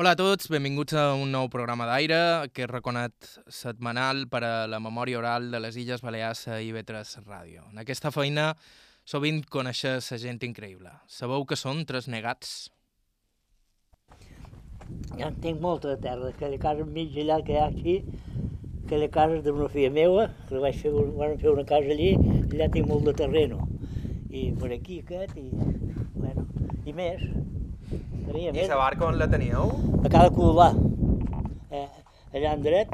[0.00, 4.52] Hola a tots, benvinguts a un nou programa d'aire, que és reconat setmanal per a
[4.64, 7.66] la memòria oral de les Illes Balears a IB3 Ràdio.
[7.68, 8.46] En aquesta feina
[9.04, 10.94] sovint coneixes la gent increïble.
[11.04, 12.70] Sabeu que són tres negats?
[15.18, 18.00] Ja en tinc molta de terra, aquella casa mig allà que hi ha aquí,
[18.86, 22.14] aquella casa d'una filla meva, que la vaig fer, van fer una casa allí,
[22.46, 23.68] allà tinc molt de terreno.
[24.32, 25.50] I per aquí aquest, i,
[26.16, 26.48] bueno,
[26.88, 27.28] i més.
[28.30, 28.68] Tenia I més.
[28.70, 29.70] la barca on la teníeu?
[30.04, 30.70] A cada colomar.
[31.70, 31.86] Eh,
[32.34, 32.92] allà en dret,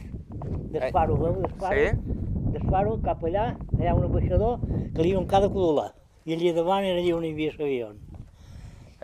[0.72, 1.76] d'esparo, veu, d'esparo.
[1.76, 2.14] Sí?
[2.56, 4.58] D'esparo, cap allà, allà un ambaixador,
[4.94, 5.90] que li diuen cada colomar.
[6.26, 7.90] I allà davant era allà on hi havia l'avió.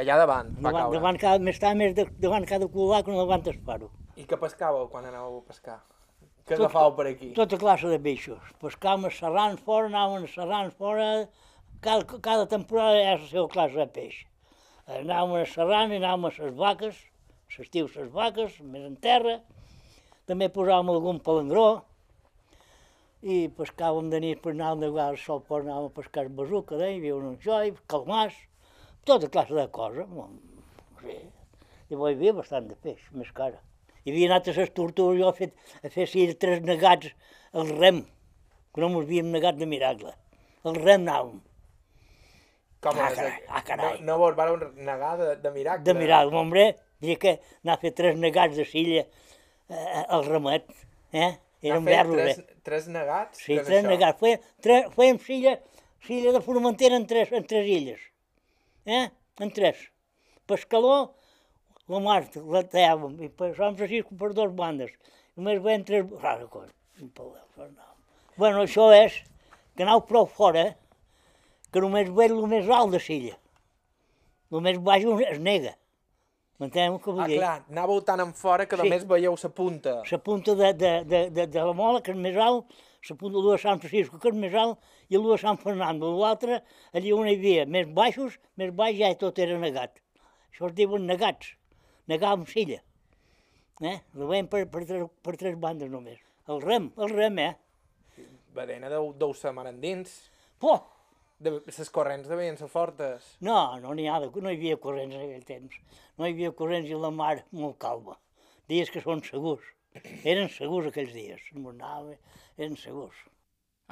[0.00, 0.98] Allà davant, va Davant, caure.
[0.98, 3.90] davant, cada, més tard, més de, davant cada colomar que no davant d'esparo.
[4.16, 5.78] I què pescàveu quan anàveu a pescar?
[6.48, 7.32] Què Tot- agafàveu per aquí?
[7.37, 8.40] Tota classe de peixos.
[8.60, 11.28] Pescàvem serrans fora, anàvem serrans fora,
[11.84, 14.14] cada, cada temporada ha la seva classe de peix.
[14.91, 16.96] Anàvem a serrant, anàvem a les vaques,
[17.54, 19.38] s'estiu les vaques, més en terra,
[20.27, 21.66] també posàvem algun palangró,
[23.23, 26.96] i pescàvem de nit, per anàvem de vegades sol fora, anàvem a pescar besuca, deia,
[26.96, 28.34] hi havia un anxoi, calmars,
[29.07, 30.09] tota classe de coses.
[30.10, 30.34] Bon,
[31.04, 31.20] sí.
[31.92, 33.62] Llavors hi havia bastant de peix, més cara.
[34.02, 35.54] Hi havia anat a les tortugues, jo he fet,
[35.87, 37.14] a fer sí, tres negats
[37.54, 38.02] al rem,
[38.74, 40.16] que no mos havíem negat de miracle.
[40.66, 41.38] Al rem anàvem,
[42.83, 43.91] Com Ah, carai, ah, carai.
[44.01, 45.85] No, no vos vareu negar de, de miracle?
[45.87, 46.37] de miracle.
[46.37, 46.65] Hombre,
[47.01, 50.66] diria que anar a fer tres negats de silla eh, al remet,
[51.13, 51.29] eh?
[51.29, 52.57] Anar a Eren fer verros, tres, eh?
[52.66, 53.38] tres negats?
[53.38, 53.88] Sí, tres això?
[53.93, 54.19] negats.
[54.19, 55.55] Fèiem, tres, fèiem silla,
[56.09, 58.03] silla de Formentera en tres, en tres illes.
[58.85, 59.05] Eh?
[59.38, 59.79] En tres.
[60.51, 60.97] Pescaló,
[61.87, 64.91] la mar, la tallàvem, i Sant Francisco per dues bandes.
[65.38, 66.10] Només veiem tres...
[66.19, 66.75] Rara cosa.
[66.99, 67.99] Un anàvem.
[68.37, 69.22] Bueno, això és
[69.77, 70.72] que anau prou fora,
[71.72, 73.37] que només veig el més alt de silla.
[74.53, 75.75] El més baix es nega.
[76.60, 77.38] M'enteneu què vull Ah, dir?
[77.41, 78.82] clar, anàveu tan en fora que Sí.
[78.82, 80.03] només veieu la punta.
[80.10, 82.66] la punta de, de, de, de, de la mola, que és més alt,
[83.10, 84.78] la punta de Sant Francisco, que és més alt,
[85.09, 86.12] i el de Sant Fernando.
[86.20, 89.98] L'altre, allà on hi havia més baixos, més baix ja tot era negat.
[90.52, 91.54] Això es diuen negats,
[92.06, 92.80] negar amb silla.
[93.80, 93.98] Eh?
[94.14, 96.20] Ho veiem per, per, tres, per tres bandes només.
[96.47, 97.56] El rem, el rem, eh?
[98.54, 100.30] Badena deu, deu ser mar endins.
[100.60, 100.78] Poh!
[101.42, 103.25] De, les corrents devien ser fortes.
[103.42, 105.78] No, no n'hi ha, de, no hi havia corrents en aquell temps.
[106.19, 108.19] No hi havia corrents i la mar molt calma.
[108.70, 109.66] Dies que són segurs.
[110.22, 111.42] Eren segurs aquells dies.
[111.58, 112.14] No anava,
[112.56, 113.19] eren segurs.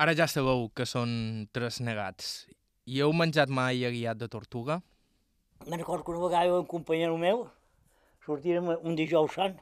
[0.01, 1.11] Ara ja sabeu que són
[1.53, 2.47] tres negats.
[2.89, 4.79] I heu menjat mai aguiat de tortuga?
[5.67, 7.43] Me'n recordo que una vegada jo, un companyero meu,
[8.25, 9.59] sortírem un dijous sant.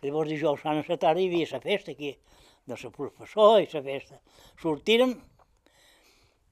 [0.00, 2.14] Llavors dijous sant a la tarda hi havia la festa aquí,
[2.66, 4.20] de la professor i la festa.
[4.62, 5.12] Sortírem,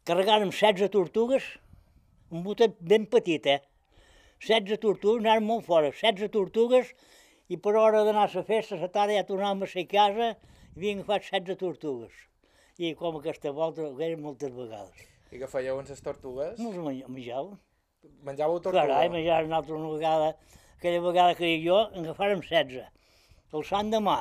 [0.08, 1.44] carregàrem 16 tortugues,
[2.30, 3.60] un botet ben petit, eh?
[4.44, 6.90] 16 tortugues, anàvem molt fora, 16 tortugues,
[7.48, 10.30] i per hora d'anar a la festa, la tarda ja tornàvem a ser a casa,
[10.74, 12.14] i havien agafat 16 tortugues.
[12.76, 15.06] I com aquesta volta, ho eren moltes vegades.
[15.32, 16.58] I què fèieu amb les tortugues?
[16.60, 17.56] No els menjàvem.
[18.26, 18.84] Menjàveu tortuga?
[18.84, 20.34] Carai, menjar una altra una vegada,
[20.76, 22.90] aquella vegada que jo, en agafàrem 16.
[23.54, 24.18] El sant demà,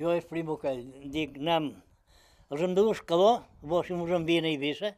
[0.00, 1.72] jo és primo aquell, dic, anem,
[2.48, 4.94] els de dur escaló, llavors si mos envien a Eivissa,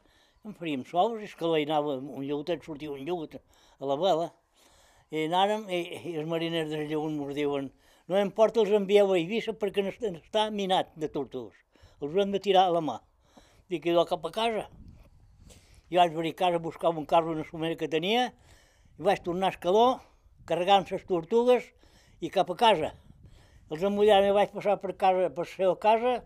[0.46, 3.96] en faríem sols, i escaló hi anava un lleut, et sortia un lleut a la
[3.98, 4.28] vela,
[5.10, 5.80] i anàrem, i,
[6.12, 7.72] i els mariners del lleut mos diuen,
[8.10, 11.58] no importa, els envieu a Eivissa perquè no està- minat de tortugues,
[12.00, 13.00] els hem de tirar a la mà.
[13.70, 14.68] Dic, i jo cap a casa,
[15.90, 19.22] jo vaig venir a casa a buscar un carro una somera que tenia i vaig
[19.26, 20.00] tornar a Escaló,
[20.46, 21.66] carregant les tortugues
[22.22, 22.94] i cap a casa.
[23.70, 26.20] Els emmullars i vaig passar per, casa, per la seva casa,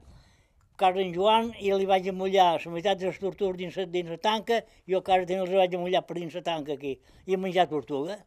[0.77, 4.11] casa d'en Joan, i li vaig emullar la meitat de les tortugues dins, la- dins
[4.11, 6.99] la tanca, i jo a casa tenia els vaig emullar per dins la tanca aquí,
[7.27, 8.19] i em menjar tortuga.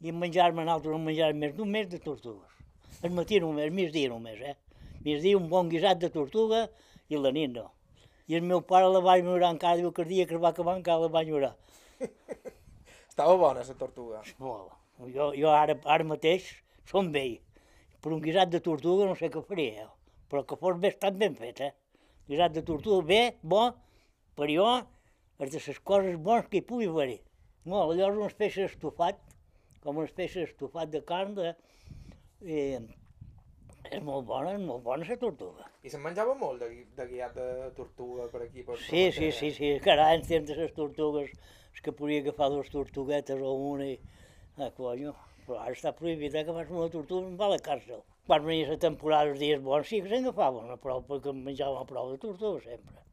[0.00, 2.52] I em menjar-me en altres, em menjar més d'un mes de tortugues.
[3.02, 4.54] El matí només, el migdia només, eh?
[5.04, 6.66] Migdia un bon guisat de tortuga
[7.08, 7.70] i la nit no.
[8.28, 10.50] I el meu pare la va enyorar encara, diu que el dia que es va
[10.50, 11.54] acabar encara la va enyorar.
[13.08, 14.22] Estava bona, la tortuga.
[14.38, 14.72] Molt.
[15.14, 16.48] Jo, jo ara, ara mateix
[16.88, 17.36] som vell.
[18.02, 19.92] Per un guisat de tortuga no sé què faria, eh?
[20.30, 21.72] Però que fos bé, estat ben fet, eh?
[22.26, 23.68] Guisat de tortuga bé, bo,
[24.38, 24.66] per jo,
[25.38, 27.20] és de les coses bones que hi pugui haver-hi.
[27.66, 29.18] No, allò és una espècie d'estofat,
[29.82, 31.54] com una espècie d'estofat de carn, de...
[32.46, 32.60] I
[33.86, 35.68] és molt bona, és molt bona la tortuga.
[35.86, 37.46] I se'n menjava molt de, de guiat de
[37.76, 38.64] tortuga per aquí?
[38.66, 41.30] Per Sí, sí, sí, sí, carai, en temps de les tortugues,
[41.74, 43.96] és que podia agafar dues tortuguetes o una i...
[44.56, 45.12] Ah, coño,
[45.44, 48.00] però ara està prohibit eh, que fas una tortuga, em va a la càrcel.
[48.26, 51.44] Quan venia la temporada, els dies bons, sí que se'n agafaven una prou, perquè em
[51.46, 53.04] menjàvem a prou de tortuga sempre.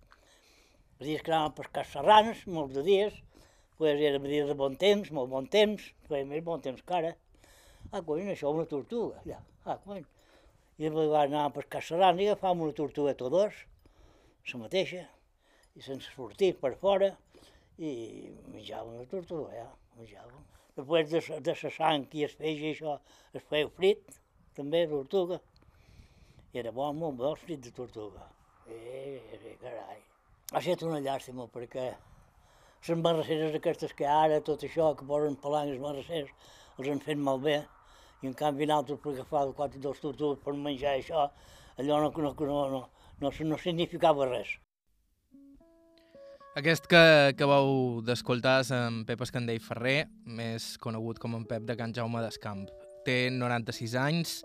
[0.97, 3.19] Els dies que anàvem a pescar serranes, molts de dies,
[3.77, 7.11] pues era dia de bon temps, molt bon temps, feia més bon temps que ara.
[7.91, 9.37] Ah, cony, això una tortuga, allà.
[9.65, 10.01] Ah, cony.
[10.79, 13.59] I després va anar a pescar serrans i agafàvem una tortuga dos,
[14.49, 15.03] la mateixa,
[15.77, 17.11] i sense sortir per fora,
[17.77, 17.93] i
[18.49, 19.69] menjàvem la tortuga, ja,
[19.99, 20.41] menjàvem.
[20.77, 22.97] Després de, de la sang i es feia això,
[23.37, 24.22] es feia frit,
[24.55, 25.39] també, tortuga.
[26.53, 28.27] I era bon, molt frit de tortuga.
[28.69, 30.01] Eh, eh, carai.
[30.53, 31.87] Ha estat una llàstima perquè
[32.87, 37.61] les marrasseres aquestes que ara, tot això, que posen palangues marrasseres, els han fet malbé,
[38.21, 41.29] i en canvi nosaltres per agafar quatre dos tortugues per menjar això,
[41.79, 42.83] allò no, no, no, no,
[43.21, 44.59] no, no significava res.
[46.59, 47.01] Aquest que
[47.31, 50.03] acabeu d'escoltar és en Pep Escandell Ferrer,
[50.39, 52.67] més conegut com en Pep de Can Jaume d'Escamp.
[53.03, 54.37] Té 96 anys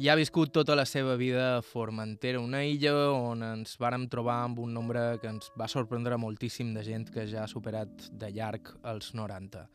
[0.00, 4.38] i ha viscut tota la seva vida a Formentera, una illa on ens vàrem trobar
[4.46, 8.30] amb un nombre que ens va sorprendre moltíssim de gent que ja ha superat de
[8.32, 9.66] llarg els 90.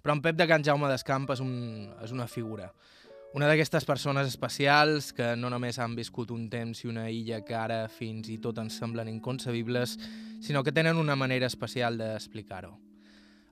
[0.00, 1.52] Però en Pep de Can Jaume d'Escamp és, un,
[2.00, 2.70] és una figura.
[3.36, 7.58] Una d'aquestes persones especials que no només han viscut un temps i una illa que
[7.58, 9.98] ara fins i tot ens semblen inconcebibles,
[10.40, 12.93] sinó que tenen una manera especial d'explicar-ho.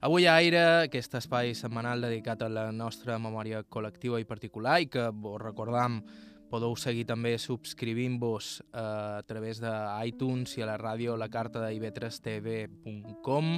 [0.02, 0.58] Avui a Aire,
[0.88, 6.02] aquest espai setmanal dedicat a la nostra memòria col·lectiva i particular i que vos recordam
[6.50, 9.70] podeu seguir també subscrivint-vos eh, a través de
[10.10, 13.54] iTunes i a la ràdio la carta d'ib3tv.com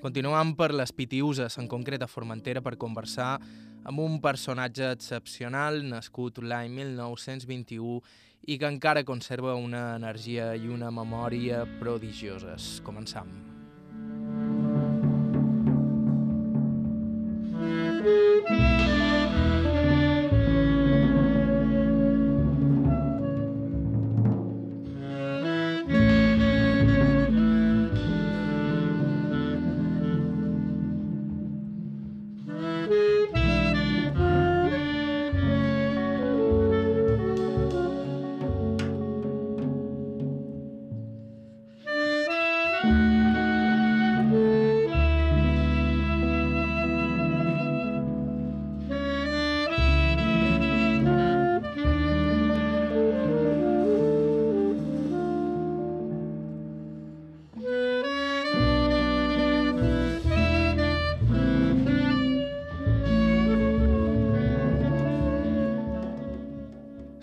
[0.00, 3.40] Continuam per les Pitiuses, en concret a Formentera, per conversar
[3.82, 7.98] amb un personatge excepcional nascut l'any 1921
[8.46, 12.78] i que encara conserva una energia i una memòria prodigioses.
[12.86, 13.49] Començam.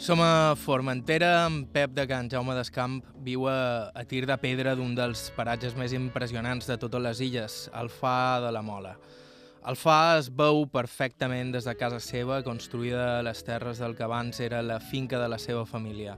[0.08, 4.72] Som a Formentera, en Pep de Can Jaume d'Escamp viu a, a tir de pedra
[4.80, 8.94] d'un dels paratges més impressionants de totes les illes, el Fa de la Mola.
[9.68, 14.08] El Fa es veu perfectament des de casa seva, construïda a les terres del que
[14.08, 16.16] abans era la finca de la seva família.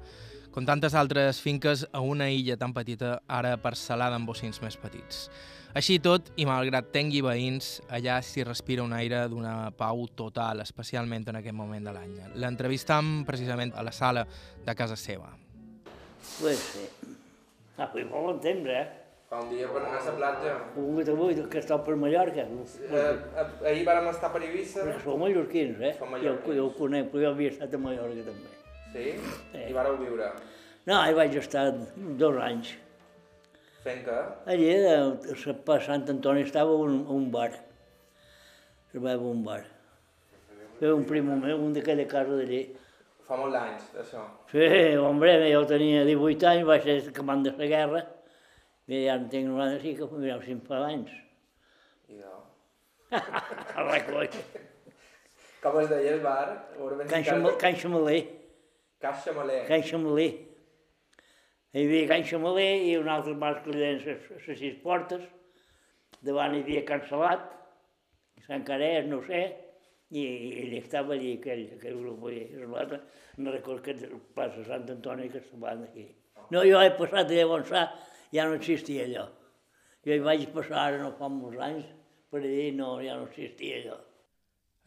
[0.53, 5.31] Com tantes altres finques, a una illa tan petita, ara parcel·lada amb bocins més petits.
[5.79, 11.29] Així tot, i malgrat tengui veïns, allà s'hi respira un aire d'una pau total, especialment
[11.31, 12.17] en aquest moment de l'any.
[12.41, 14.25] L'entrevistam precisament a la sala
[14.65, 15.29] de casa seva.
[16.41, 16.83] Pues sí.
[17.77, 18.81] Ah, avui molt bon temps, eh?
[19.29, 20.57] Fa un dia per anar a la platja.
[20.83, 22.43] Un dia avui que està per Mallorca.
[22.43, 23.15] Eh,
[23.71, 24.83] ahir vàrem estar per Eivissa.
[24.83, 25.93] Perquè som mallorquins, eh?
[26.01, 26.57] Som Jo, mallorquins.
[26.59, 28.51] jo ho conec, però jo havia estat a Mallorca també.
[28.91, 29.07] Sí?
[29.53, 29.63] Sí.
[29.69, 30.33] I vareu viure.
[30.89, 31.69] No, hi vaig estar
[32.19, 32.75] dos anys.
[33.83, 34.19] Fent que?
[34.51, 37.51] Allí, a Sant Antoni, estava un, un bar.
[38.91, 39.61] Treballava un bar.
[40.79, 42.61] Ve un primo meu, un d'aquella casa d'allí.
[43.27, 44.23] Fa molts anys, això.
[44.51, 44.67] Sí,
[44.97, 48.03] hombre, jo tenia 18 anys, vaig ser acabant de la guerra,
[48.89, 51.13] i ja en tinc 95, mireu, 5 fa anys.
[52.09, 52.39] Idò.
[53.91, 54.29] Recoll.
[55.63, 56.45] Com es deia el bar?
[57.07, 58.21] Can, Xamal, Can Xamaler.
[58.99, 60.29] Can Xamalí.
[61.69, 65.21] Hi havia Can Xamalí i un altre bar que li deien les sis portes.
[66.25, 67.43] Davant hi havia Can Salat,
[68.47, 69.43] Sant Carès, no sé,
[70.09, 72.41] i, i ell estava allí, aquell, aquell grup allí.
[72.73, 73.03] L'altre,
[73.37, 76.07] no recordo que plaça Sant Antoni que estaven aquí.
[76.49, 77.85] No, jo he passat allà s'ha,
[78.33, 79.29] ja no existia allò.
[80.07, 81.85] Jo hi vaig passar ara no fa molts anys,
[82.33, 83.99] per allí no, ja no existia allò.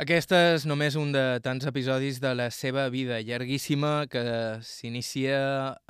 [0.02, 4.22] Aquest és només un de tants episodis de la seva vida llarguíssima que
[4.64, 5.36] s'inicia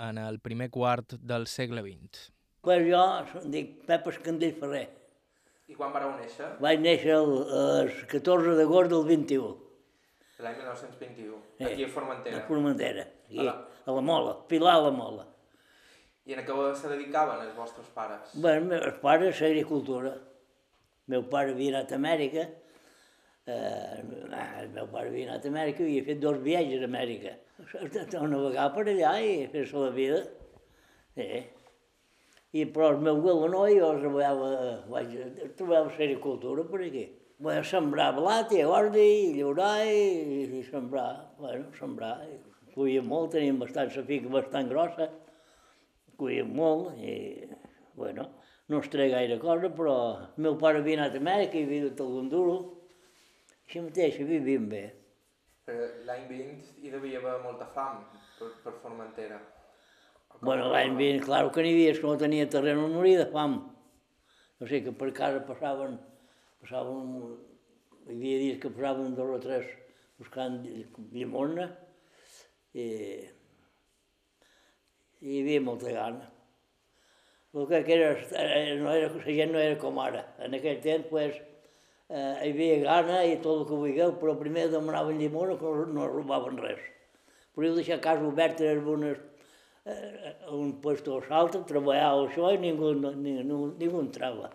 [0.09, 2.25] en el primer quart del segle XX.
[2.67, 3.03] Pues jo
[3.41, 4.85] em dic Pep Escandell Ferrer.
[5.71, 6.51] I quan vareu néixer?
[6.61, 7.31] Vaig néixer el,
[7.63, 9.53] el 14 d'agost del 21,
[10.43, 11.37] L'any 1921.
[11.61, 11.65] Sí.
[11.69, 12.41] Aquí a a Formentera.
[12.49, 15.27] Formentera, aquí, A la- a la Mola, Pilar a la Mola.
[16.27, 18.35] I en què se dedicaven els vostres pares?
[18.35, 20.13] Bé, els meus pares, l'agricultura.
[20.19, 22.49] El meu pare havia anat a Amèrica,
[23.47, 24.03] eh,
[24.63, 27.35] el meu pare havia anat a Amèrica, havia fet dos viatges a Amèrica.
[27.63, 30.23] A navegar per allà i fer-se la vida.
[31.17, 31.43] Sí.
[32.53, 33.19] I, però el meu
[33.49, 34.49] no, jo treballava,
[34.93, 35.13] vaig,
[35.57, 37.07] treballava a sericultura per aquí.
[37.43, 42.19] Vaig sembrar blat i ordi, i llaurar i, i sembrar, bueno, sembrar.
[42.75, 45.09] Cuíem molt, teníem bastant la fica bastant grossa,
[46.17, 47.17] cuíem molt i,
[47.99, 48.29] bueno,
[48.69, 51.89] no es treia gaire cosa, però el meu pare havia anat a Amèrica i havia
[51.89, 52.55] dut algun duro,
[53.67, 54.83] així mateix, vivim bé.
[56.09, 58.01] L'any 20 hi devia haver molta fam
[58.39, 59.39] per, per Formentera.
[60.41, 63.61] Bueno, l'any 20, clar que n'hi havia que no tenia terreny on morir de fam.
[64.59, 65.95] No sé, que per casa passaven,
[66.63, 67.15] passaven,
[68.09, 69.71] hi havia dies que passaven dos o tres
[70.19, 70.61] buscant
[71.15, 71.69] llimona
[72.75, 72.87] i,
[75.21, 76.29] i hi havia molta gana.
[77.53, 78.13] El que era,
[78.81, 80.23] no era, la gent no era com ara.
[80.41, 81.37] En aquell temps, pues,
[82.13, 86.09] eh, hi havia gana i tot el que vulgueu, però primer demanaven llimona que no,
[86.13, 86.81] robaven res.
[87.57, 89.21] Podíeu deixar casa oberta en unes,
[89.89, 94.53] eh, un puesto o l'altre, treballava això i ningú, ningú, ningú entrava.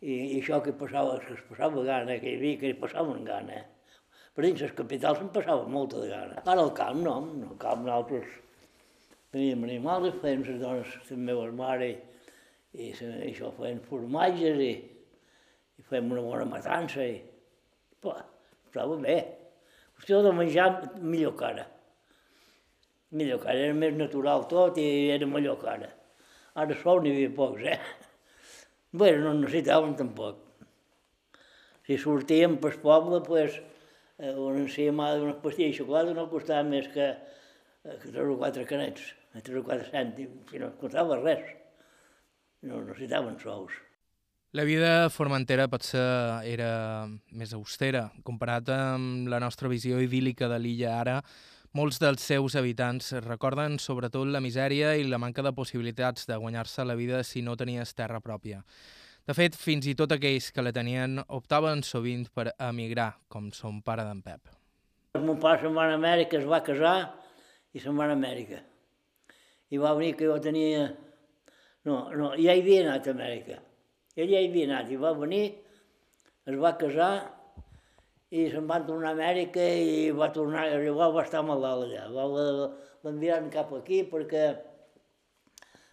[0.00, 3.24] I, I això que passava, que es passava gana, que hi havia, que hi passaven
[3.28, 3.60] gana.
[4.34, 6.40] Per dins les capitals se'n passava molta de gana.
[6.42, 8.40] Ara al camp no, al camp nosaltres
[9.34, 11.92] teníem animals, feien les dones, la meva mare,
[12.74, 14.72] i, i això feien formatges i,
[15.84, 17.18] i fèiem una bona matança i,
[18.00, 18.22] pua,
[18.66, 19.18] estava bé.
[19.94, 20.68] Qüestió de menjar
[21.00, 21.66] millor que ara.
[23.14, 25.90] Millor que ara, era més natural tot i era millor que ara.
[26.58, 27.78] Ara sol n'hi havia pocs, eh?
[28.94, 30.40] Bé, no necessitàvem tampoc.
[31.84, 33.60] Si sortíem pel poble, pues,
[34.18, 37.10] eh, una enciamada d'unes pastilles de xocolata no costava més que,
[37.84, 39.12] que tres o quatre canets
[39.42, 41.42] 3 o 4 cèntims, si no costava res.
[42.62, 43.74] No necessitaven sous.
[44.54, 45.98] La vida a Formentera potser
[46.46, 48.04] era més austera.
[48.22, 51.16] Comparat amb la nostra visió idíl·lica de l'illa ara,
[51.74, 56.86] molts dels seus habitants recorden sobretot la misèria i la manca de possibilitats de guanyar-se
[56.86, 58.62] la vida si no tenies terra pròpia.
[59.26, 63.82] De fet, fins i tot aquells que la tenien optaven sovint per emigrar, com son
[63.82, 64.54] pare d'en Pep.
[65.18, 66.96] El meu pare se'n va a Amèrica, es va casar
[67.74, 68.62] i se'n va a Amèrica
[69.74, 70.92] i va venir que jo tenia...
[71.84, 73.64] No, no, ja hi havia anat a Amèrica.
[74.14, 75.46] Ell ja hi havia anat i va venir,
[76.46, 77.12] es va casar
[78.34, 82.06] i se'n van tornar a Amèrica i va tornar, igual va estar malalt allà.
[82.14, 82.46] Va,
[83.06, 84.44] l'enviaren cap aquí perquè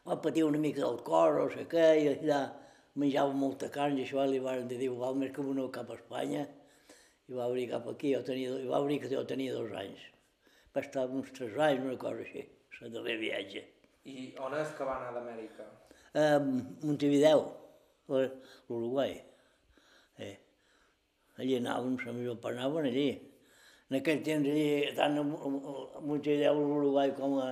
[0.08, 2.42] va patir una mica del cor o sé què, i allà
[3.02, 6.48] menjava molta carn i això li van dir, igual més que venir cap a Espanya.
[7.32, 10.02] I va venir cap aquí, jo tenia, i va venir que jo tenia dos anys.
[10.76, 12.50] Va estar uns tres anys, una cosa així
[12.82, 13.62] el darrer viatge.
[14.10, 15.66] I on és que va anar d'Amèrica?
[16.18, 17.44] A Montevideo,
[18.12, 19.16] l'Uruguai.
[20.20, 20.36] Eh.
[21.40, 23.10] Allí anàvem, la millor part anaven allí.
[23.90, 24.66] En aquell temps allí,
[24.96, 27.50] tant a Montevideo, l'Uruguai com a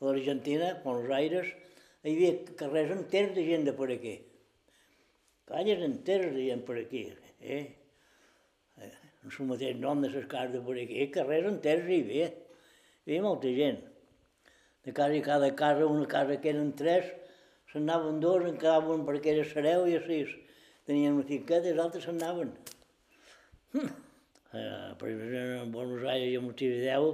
[0.00, 1.52] l'Argentina, Buenos Aires,
[2.04, 4.16] hi havia carrers enters de gent de per aquí.
[5.50, 7.06] Calles enteres de gent per aquí.
[7.40, 7.62] Eh?
[8.78, 12.28] eh en el mateix nom de les cases de per aquí, carrers enters hi havia.
[12.30, 13.80] Hi havia molta gent
[14.84, 17.04] de quasi cada casa, una casa que eren tres,
[17.70, 20.20] se'n anaven dos, en quedaven perquè era i així.
[20.86, 22.54] Tenien una finqueta i els altres se'n anaven.
[24.50, 27.10] Eh, per exemple, en Buenos Aires i a Montevideo,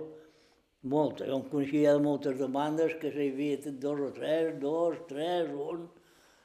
[0.88, 1.26] molta.
[1.28, 5.88] Jo em coneixia de moltes demandes que s'hi havia dos o tres, dos, tres, un,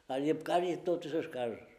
[0.08, 1.71] quasi, quasi totes les cases.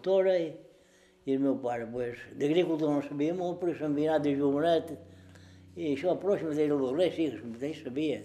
[0.00, 0.52] Agricultora i,
[1.26, 4.92] i el meu pare, pues, d'agricultura no sabia molt, però s'havia anat de jovenet
[5.76, 8.22] i això, si mateix el l'anglès, sí, si mateix sabia,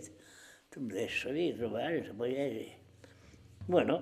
[0.77, 2.71] mateix sabia treballar en la pagesa.
[3.67, 3.99] Bueno,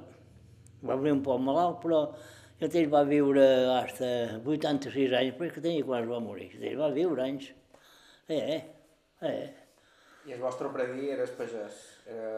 [0.84, 2.14] va venir un poc malalt, però
[2.60, 3.44] jo ell va viure
[3.90, 6.50] fins a 86 anys, però és que tenia quan es va morir.
[6.62, 7.52] Ell va viure anys.
[8.30, 8.62] Eh, eh,
[9.22, 9.52] eh.
[10.26, 11.80] I el vostre predí era el pagès?
[12.08, 12.34] Era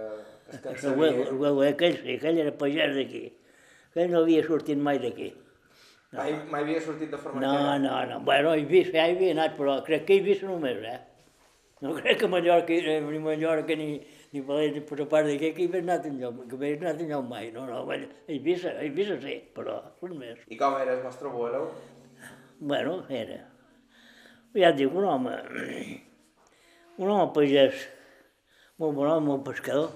[0.51, 1.11] el que sabia...
[1.11, 3.27] El, el, aquell, aquell era pagès d'aquí.
[3.95, 5.31] Aquell no havia sortit mai d'aquí.
[6.11, 6.19] No.
[6.19, 7.79] Mai, mai havia sortit de Formentera?
[7.79, 8.19] No, no, no.
[8.27, 10.99] Bueno, he vist, ja hi havia anat, però crec que he vist només, eh?
[11.79, 13.87] No crec que Mallorca, eh, ni Mallorca ni,
[14.35, 17.27] I per, per a part d'aquest que hi havia anat enlloc, que havia anat enlloc
[17.29, 20.41] mai, no, no, bueno, a Eivissa, a Eivissa sí, però res més.
[20.51, 21.61] I com era el vostre abuelo?
[22.59, 23.37] Bueno, era,
[24.59, 25.37] ja et dic, un home,
[26.99, 27.85] un home pagès,
[28.81, 29.93] molt bon home, molt pescador,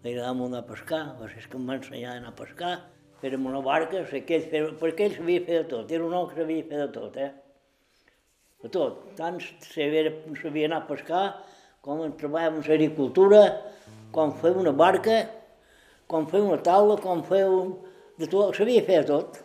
[0.00, 2.38] li agradava molt anar a pescar, va ser que em va ensenyar a anar a
[2.40, 2.74] pescar,
[3.20, 6.40] fèrem una barca, sé feia, perquè ell sabia fer de tot, era un home que
[6.40, 7.30] sabia fer de tot, eh?
[8.60, 11.24] De tot, tant sabia, sabia anar a pescar,
[11.84, 13.42] com treballàvem en l'agricultura,
[14.12, 15.22] com fer una barca,
[16.10, 17.76] com fer una taula, com fer un...
[18.20, 19.40] de tot, sabia fer de tot.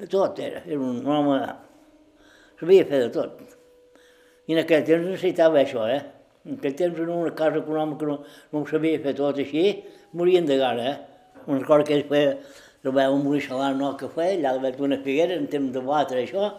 [0.00, 1.40] De tot era, era un home...
[2.60, 3.40] sabia fer de tot.
[4.48, 6.02] I en aquell temps necessitava això, eh?
[6.44, 8.18] En aquell temps en una casa econòmica no,
[8.52, 9.66] no ho sabia fer tot així,
[10.12, 11.40] morien de gana, eh?
[11.44, 12.38] Una cosa que ell feia,
[12.90, 16.50] amb un xalant no cafè, allà davant d'una figuera, en temps de batre això,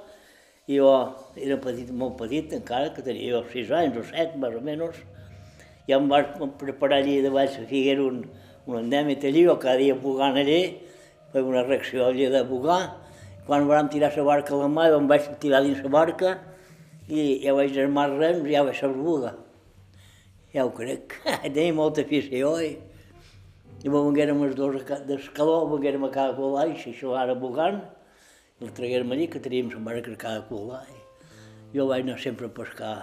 [0.67, 0.89] i jo
[1.37, 4.97] era petit, molt petit encara, que tenia jo sis anys o set, més o menys.
[5.85, 8.23] Ja em vaig preparar allí davall la figuera un,
[8.65, 10.79] un endèmit allí, jo cada dia bugant allí,
[11.31, 12.95] feia una reacció allí de bugar.
[13.45, 16.37] Quan vam tirar la barca a la mà, em vaig tirar dins la barca
[17.05, 19.35] i ja vaig armar rems i ja vaig saber bugar.
[20.55, 21.19] Ja ho crec.
[21.43, 22.71] Tenia molta afició i,
[23.85, 27.83] i venguérem els dos d'escaló, venguérem a cada colà i això ara bugant
[28.63, 31.03] el traguem allí, que teníem la mare que cada cul i
[31.75, 32.95] jo vaig anar sempre a pescar.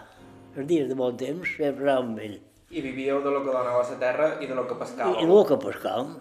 [0.56, 2.38] Els dies de bon temps sempre anava amb ell.
[2.72, 5.18] I vivíeu de lo que donava la terra i de lo que pescàveu?
[5.20, 6.14] I, i del que pescàvem.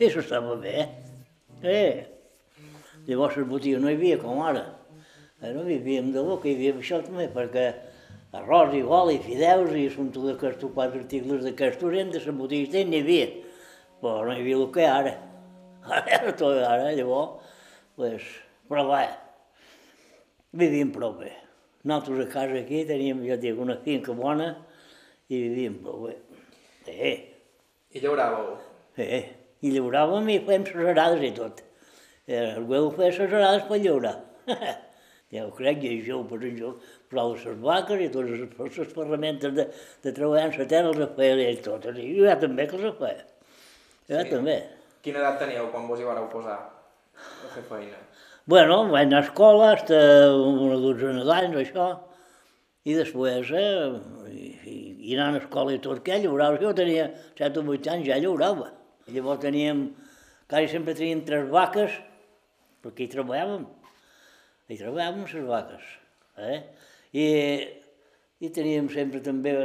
[0.00, 0.88] I això estava bé.
[1.62, 2.04] Eh.
[3.06, 4.64] Llavors les botigues no hi havia com ara.
[5.40, 7.68] Eh, no vivíem de lo que hi havia això també, perquè
[8.34, 12.38] arròs i gol i fideus i són tots aquests quatre articles d'aquestos eren de les
[12.42, 13.30] botigues n'hi havia.
[14.04, 15.12] Però no hi havia el que ara.
[15.84, 17.54] Ara, tot ara, llavors,
[17.96, 18.26] pues,
[18.68, 19.00] però va,
[20.60, 21.30] vivíem prou bé.
[21.88, 24.50] Nosaltres a casa aquí teníem, jo dic, una finca bona
[25.28, 26.14] i vivíem prou bé.
[26.92, 27.16] Eh.
[27.96, 28.54] I llauràveu?
[29.00, 29.24] Eh,
[29.64, 31.64] i llauràvem i fèiem les arades i tot.
[32.28, 34.16] Eh, el güell feia les arades per llaurar.
[35.32, 36.76] ja ho crec, i jo, per jo,
[37.08, 39.70] però les vaques i totes les, les ferramentes de,
[40.04, 42.00] de treballar en la terra les feia ell totes.
[42.00, 43.30] I jo també que les feia.
[44.10, 44.30] Jo sí.
[44.30, 44.56] també.
[45.04, 48.00] Quina edat teníeu quan vos hi vareu posar a fer feina?
[48.48, 49.98] Bueno, vaig anar a escola, hasta
[50.36, 51.86] una dotzena d'anys, això,
[52.84, 54.34] i després, eh,
[54.68, 54.74] i,
[55.08, 56.60] i anant a escola i tot, què llaurava?
[56.60, 57.06] Jo tenia
[57.38, 58.68] 7 o 8 anys, ja llaurava.
[59.08, 59.86] I llavors teníem,
[60.50, 61.96] quasi sempre teníem tres vaques,
[62.84, 63.64] perquè hi treballàvem,
[64.68, 65.88] hi treballàvem les vaques,
[66.44, 66.60] eh?
[67.16, 67.26] I,
[68.44, 69.56] i teníem sempre també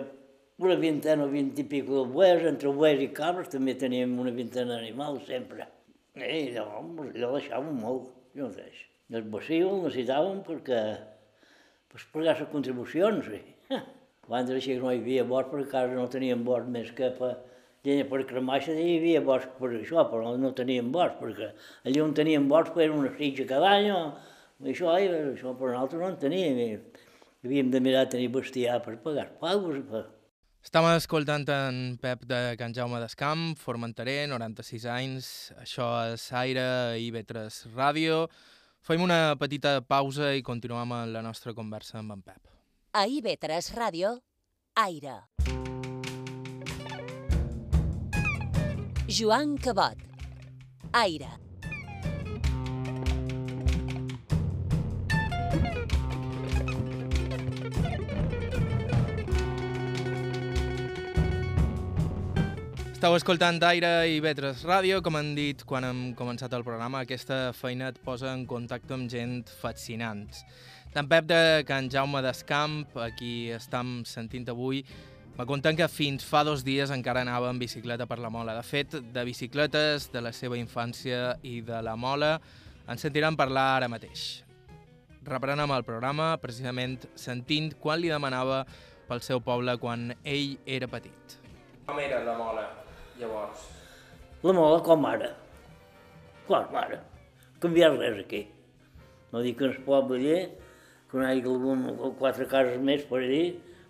[0.59, 4.75] una vintena o vint i pico de entre bues i cabres també teníem una vintena
[4.75, 5.67] d'animals sempre.
[6.15, 8.65] Eh, I allò, allò deixàvem molt jo no sé.
[9.09, 10.81] El bacio el necessitàvem perquè
[11.89, 13.25] pues, pagar les contribucions.
[13.25, 13.39] Sí.
[14.27, 17.31] Abans d'així no hi havia bosc perquè a casa no teníem bosc més que per
[17.87, 21.53] llenya per cremar hi havia bosc per això, però no teníem bosc, perquè
[21.87, 26.03] allà on teníem bosc feien una fitxa cada any, o això, i això, però nosaltres
[26.03, 26.59] no en teníem.
[27.39, 29.79] I havíem de mirar tenir bestiar per pagar els pagos.
[29.89, 30.03] Per...
[30.59, 35.29] Estem escoltant en Pep de Can Jaume d'Escamp, formenterer, 96 anys.
[35.61, 36.65] Això és Aire
[36.99, 38.25] i Vetres Ràdio.
[38.83, 42.51] Fem una petita pausa i continuem amb la nostra conversa amb en Pep.
[42.91, 44.17] A Ivetres Ràdio,
[44.75, 45.21] Aire.
[49.07, 50.09] Joan Cabot.
[50.93, 51.48] Aire.
[62.99, 64.97] Estau escoltant Aire i Vetres Ràdio.
[64.99, 69.07] Com han dit quan hem començat el programa, aquesta feina et posa en contacte amb
[69.07, 70.25] gent fascinant.
[70.91, 74.81] Tant Pep de Can Jaume d'Escamp, a qui estem sentint avui,
[75.37, 78.57] me conten que fins fa dos dies encara anava en bicicleta per la Mola.
[78.57, 82.33] De fet, de bicicletes, de la seva infància i de la Mola,
[82.83, 84.43] en sentiran parlar ara mateix.
[85.23, 88.65] Reprenem el programa precisament sentint quan li demanava
[89.07, 91.39] pel seu poble quan ell era petit.
[91.87, 92.67] Com era la Mola?
[93.19, 93.67] Llavors?
[94.43, 95.33] La mola com ara.
[96.47, 97.01] Clar, ara.
[97.59, 98.45] Canviar res aquí.
[99.33, 100.39] No dic que en el poble allà,
[101.09, 103.43] que no hi hagi quatre cases més per allà,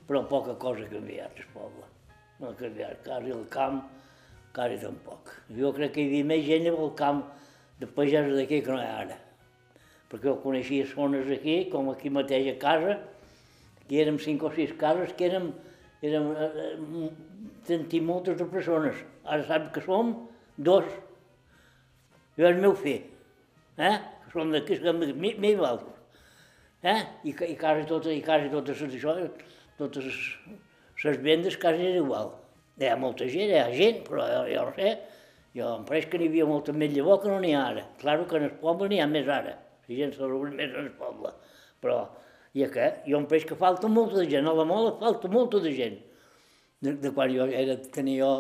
[0.10, 1.86] però poca cosa ha canviat el poble.
[2.40, 3.84] No ha canviat, quasi el camp,
[4.56, 5.32] quasi tampoc.
[5.56, 7.24] Jo crec que hi havia més gent al camp
[7.80, 9.20] de pagesos d'aquí que no hi ha ara.
[10.10, 12.98] Perquè jo coneixia zones aquí, com aquí mateix a casa,
[13.86, 15.52] que érem cinc o sis cases que érem,
[16.02, 16.32] érem
[17.70, 18.98] sentir moltes de persones.
[19.26, 20.16] Ara sap que som
[20.58, 20.88] dos.
[22.40, 23.06] Jo és meu fill,
[23.78, 23.96] eh?
[24.26, 25.96] que som d'aquí, que mi, mi i l'altre.
[26.84, 27.00] Eh?
[27.28, 29.16] I, i quasi totes, i quasi totes això,
[29.80, 30.08] totes
[31.04, 32.32] les vendes quasi és igual.
[32.80, 34.94] Hi ha molta gent, hi ha gent, però jo, jo no sé,
[35.56, 37.84] jo em pareix que n'hi havia molta més llavor que no n'hi ha ara.
[38.00, 40.88] Claro que en el poble n'hi ha més ara, la gent se reuneix més en
[40.88, 41.34] el poble,
[41.84, 42.00] però
[42.56, 42.88] i a què?
[43.06, 46.00] Jo em pareix que falta molta de gent, a la mola falta molta de gent,
[46.82, 48.32] de, de quan jo era, tenia jo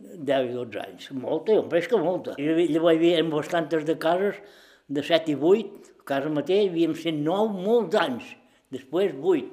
[0.00, 2.36] 10 i 12 anys, molta, jo em pareix que molta.
[2.40, 4.40] I llavors hi havia bastantes de cases,
[4.88, 8.28] de 7 i 8, casa mateix, havíem sent 9 molts anys,
[8.74, 9.48] després 8,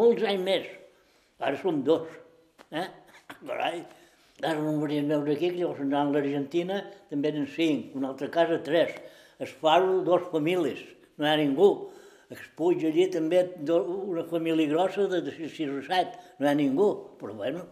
[0.00, 0.66] molts anys més.
[1.40, 2.10] Ara som dos.
[2.70, 2.88] Eh?
[3.46, 3.84] Carai,
[4.42, 8.10] ara no em venien veure aquí, que llavors anaven a l'Argentina, també eren cinc, una
[8.12, 8.92] altra casa tres.
[9.40, 10.82] Es Faro, dos famílies,
[11.16, 11.70] no hi ha ningú.
[12.30, 16.58] Es Puig allí també una família grossa de, de 6 o 7, no hi ha
[16.58, 17.64] ningú, però bueno.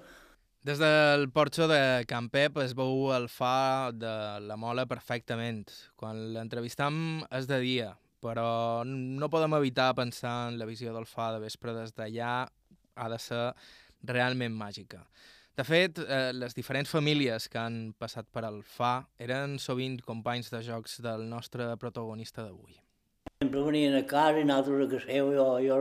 [0.66, 4.10] Des del porxo de Can Pep es veu el fa de
[4.42, 5.70] la mola perfectament.
[5.96, 11.30] Quan l'entrevistam és de dia, però no podem evitar pensar en la visió del fa
[11.36, 12.32] de vespre des d'allà
[12.98, 13.44] ha de ser
[14.10, 15.04] realment màgica.
[15.58, 20.50] De fet, eh, les diferents famílies que han passat per al FA eren sovint companys
[20.50, 22.76] de jocs del nostre protagonista d'avui.
[23.42, 25.74] Sempre venien a casa i nosaltres a casa seu, jo, jo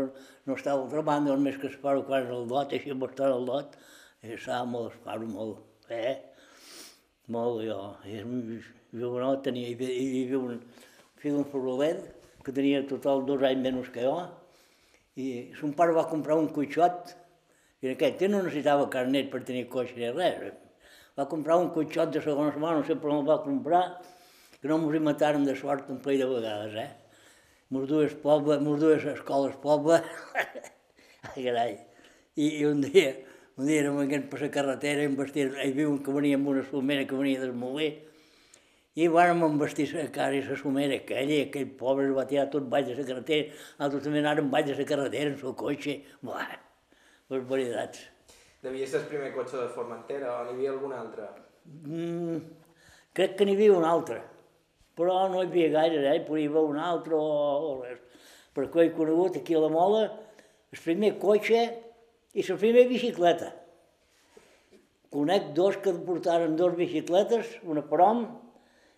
[0.46, 3.48] no estava a altra banda, només que espero quan el dot, així em estar el
[3.48, 3.72] dot,
[4.22, 6.12] i estava molt, espero molt, eh?
[7.34, 7.78] Molt, jo.
[8.06, 8.20] I,
[9.02, 10.60] jo no tenia, hi, hi havia un
[11.24, 12.04] fill d'un Forrolet,
[12.46, 14.13] que tenia total dos anys menys que jo,
[15.26, 17.15] i son pare va comprar un cotxot,
[17.82, 20.54] i en aquell temps no necessitava carnet per tenir cotxe ni res.
[21.17, 23.84] Va comprar un cotxot de segona mà, no sé per on el va comprar,
[24.62, 27.07] que no mos hi mataren de sort un parell de vegades, eh?
[27.70, 30.00] Mos dues poble, mos dues escoles poble,
[31.34, 31.74] ai carai.
[32.40, 33.10] I, I un dia,
[33.60, 36.48] un dia érem venint per la carretera, i vestir, hi havia un que venia amb
[36.54, 37.90] una somera que venia del moler,
[38.96, 42.48] i vàrem embestir la cara i la somera aquella, i aquell pobre es va tirar
[42.54, 45.98] tot baix de la carretera, altres també anaren baix de la carretera en el cotxe,
[46.24, 46.56] buah,
[47.34, 48.08] barbaritats.
[48.64, 51.28] Devia ser el primer cotxe de Formentera o n'hi havia algun altre?
[51.84, 52.40] Mm,
[53.12, 54.24] crec que n'hi havia un altre,
[54.98, 56.24] però no hi havia gaire, eh?
[56.26, 57.28] Podia haver un altre o,
[57.70, 58.02] o res.
[58.58, 61.62] Perquè he conegut aquí a la Mola el primer cotxe
[62.34, 63.54] i la primera bicicleta.
[65.14, 68.26] Conec dos que portaren dos bicicletes, una per hom,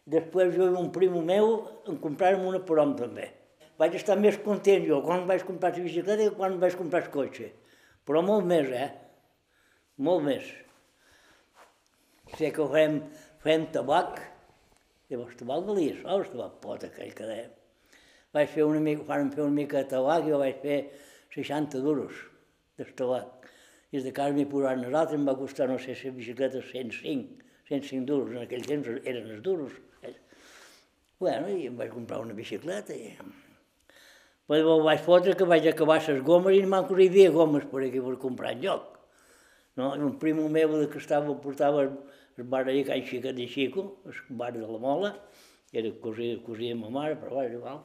[0.10, 1.52] Després jo i un primo meu
[1.90, 3.28] em compràrem una per hom també.
[3.80, 7.12] Vaig estar més content jo quan vaig comprar la bicicleta que quan vaig comprar el
[7.14, 7.52] cotxe.
[8.08, 8.90] Però molt més, eh?
[10.08, 10.48] Molt més.
[12.40, 12.98] Sé que fem,
[13.46, 14.18] fem tabac,
[15.10, 17.52] llavors tabac valia això, el tabac pot aquell que dèiem.
[18.36, 20.80] Vaig fer una mica, van fer una mica de tabac jo vaig fer
[21.34, 22.24] 60 duros
[22.78, 23.50] de tabac.
[23.90, 28.06] I de casa m'hi posaren nosaltres, em va costar, no sé, la bicicleta 105, 105
[28.06, 29.74] duros, en aquell temps eren els duros.
[31.20, 33.10] Bueno, i em vaig comprar una bicicleta i...
[34.50, 37.84] Però ho vaig fotre que vaig acabar les gomes i manco hi havia gomes per
[37.86, 38.96] aquí per comprar en lloc.
[39.78, 39.92] No?
[39.94, 41.84] Un primo meu que estava, portava
[42.40, 45.12] el bar allà Can Xicat de Xico, el bar de la Mola,
[45.72, 47.82] era cosí, cosí de ma mare, però vaja, igual.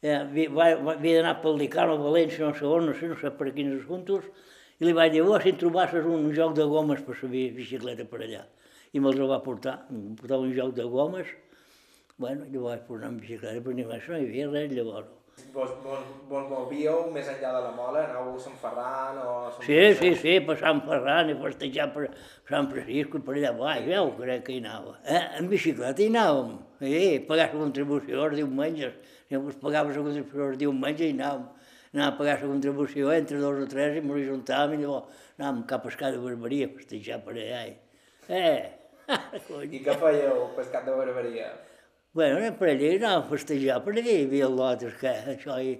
[0.00, 3.50] Eh, havia d'anar pel Licano, a València, no sé on, no sé, no sé per
[3.56, 4.30] quins assumptes,
[4.78, 8.22] i li vaig dir, oh, si trobasses un joc de gomes per la bicicleta per
[8.22, 8.46] allà.
[8.94, 11.34] I me'ls va portar, em portava un joc de gomes,
[12.18, 15.17] Bueno, jo vaig posar en bicicleta, però ni més no hi havia res llavors.
[15.52, 18.04] Vos, vos, vos movíeu més enllà de la mola?
[18.06, 19.34] Anàveu a Sant Ferran o...
[19.54, 22.08] Sant Sí, sí, sí, per Sant Ferran i festejar per
[22.48, 24.96] Sant Francisco, per allà baix, veu, crec que hi anava.
[25.04, 25.22] Eh?
[25.40, 27.20] En bicicleta hi anàvem, eh?
[27.28, 28.98] pagar la contribució els diumenges,
[29.28, 31.46] si us pagava la contribució els diumenges hi anàvem.
[31.94, 35.62] Anàvem a pagar la contribució entre dos o tres i m'ho juntàvem i llavors anàvem
[35.70, 37.64] cap a cada barberia a festejar per allà.
[38.28, 38.60] Eh?
[39.78, 41.48] I què fèieu pescat de barberia?
[42.18, 45.76] Bueno, per allà, anàvem a festejar, per allà hi havia lotes que això, i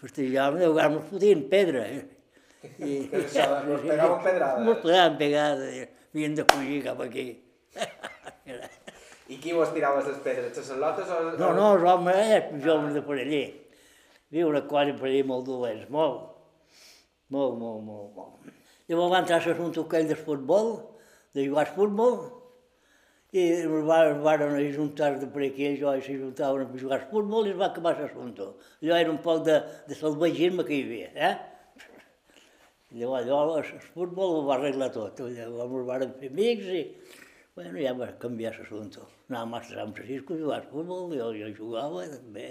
[0.00, 1.82] festejàvem, de vegades ens fotien pedra.
[2.80, 4.62] I, us pegaven pedrades?
[4.62, 7.26] Ens pegaven pedrades, i havien de fugir cap aquí.
[9.34, 11.20] I qui vos tirava les pedres, les lotes o...
[11.42, 13.44] No, no, els homes, els joves de per allà.
[13.44, 16.24] Hi havia una cosa per allà molt dolents, molt.
[17.36, 18.48] Molt, molt, molt, molt.
[18.88, 20.78] Llavors va entrar l'assumpte aquell del futbol,
[21.36, 22.20] de jugar al futbol,
[23.36, 27.48] i ens van, van ajuntar de per aquí, jo i s'ajuntaven a jugar al futbol
[27.48, 28.48] i es va acabar l'assumpte.
[28.82, 31.34] Allò era un poc de, de salvatgisme que hi havia, eh?
[32.96, 36.84] Llavors allò, el futbol ho va arreglar tot, llavors ens van fer amics i
[37.56, 39.04] bueno, ja va canviar l'assumpte.
[39.30, 42.48] Anàvem a Sant Francisco a jugar al futbol, jo, jo jugava també.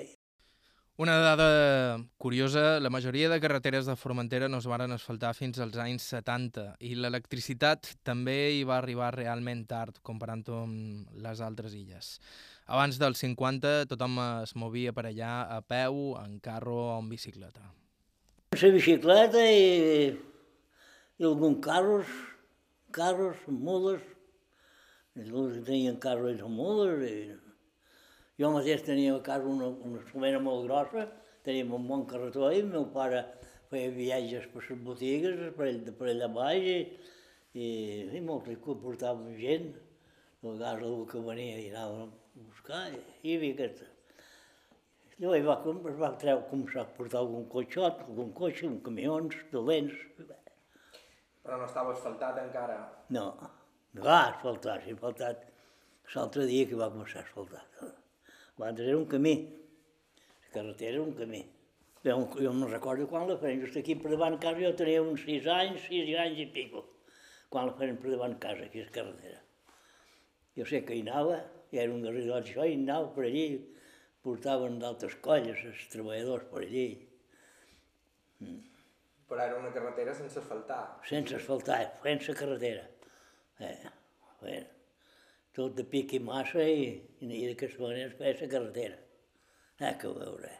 [0.97, 5.75] Una dada curiosa, la majoria de carreteres de Formentera no es varen asfaltar fins als
[5.75, 12.13] anys 70 i l'electricitat també hi va arribar realment tard comparant-ho amb les altres illes.
[12.71, 17.67] Abans dels 50 tothom es movia per allà a peu, en carro o en bicicleta.
[18.55, 20.15] La bicicleta i,
[21.19, 22.07] i algun carros,
[22.95, 23.99] carros, amb mules,
[25.19, 27.44] els tenien carros amb mules, i
[28.39, 31.07] jo mateix tenia a casa una, una somera molt grossa,
[31.45, 33.23] teníem un bon carretó i el meu pare
[33.71, 36.77] feia viatges per les botigues, per, ell, per allà baix, i,
[37.55, 37.67] i,
[38.19, 39.73] i molt que portàvem gent,
[40.43, 43.91] a vegades algú que venia i anava a buscar, i hi havia aquesta.
[45.15, 45.55] Llavors va,
[45.93, 49.95] es va treure, començar a portar algun cotxot, algun cotxe, un camions, dolents.
[50.19, 52.81] Però no estava asfaltat encara.
[53.15, 53.29] No,
[53.95, 55.45] no va asfaltar, s'ha asfaltat
[56.15, 57.63] l'altre dia que va començar a asfaltar.
[58.57, 59.35] Abans era un camí,
[60.45, 61.43] la carretera era un camí.
[62.05, 65.25] Jo, jo no recordo quan la feien, just aquí per davant casa jo tenia uns
[65.25, 66.83] sis anys, sis anys i pico,
[67.49, 69.41] quan la feien per davant casa, aquí a la carretera.
[70.55, 71.41] Jo sé que hi anava,
[71.73, 73.47] i era un garridot això, i anava per allí,
[74.23, 76.85] portaven d'altres colles, els treballadors per allí.
[78.39, 78.61] Mm.
[79.27, 80.79] Però era una carretera sense asfaltar.
[81.09, 82.85] Sense asfaltar, sense carretera.
[83.59, 83.75] Eh,
[84.45, 84.61] bé,
[85.55, 86.85] tot de pic i massa i,
[87.23, 89.01] i d'aquesta manera es feia la carretera.
[89.79, 90.53] Ah, que ho veuré.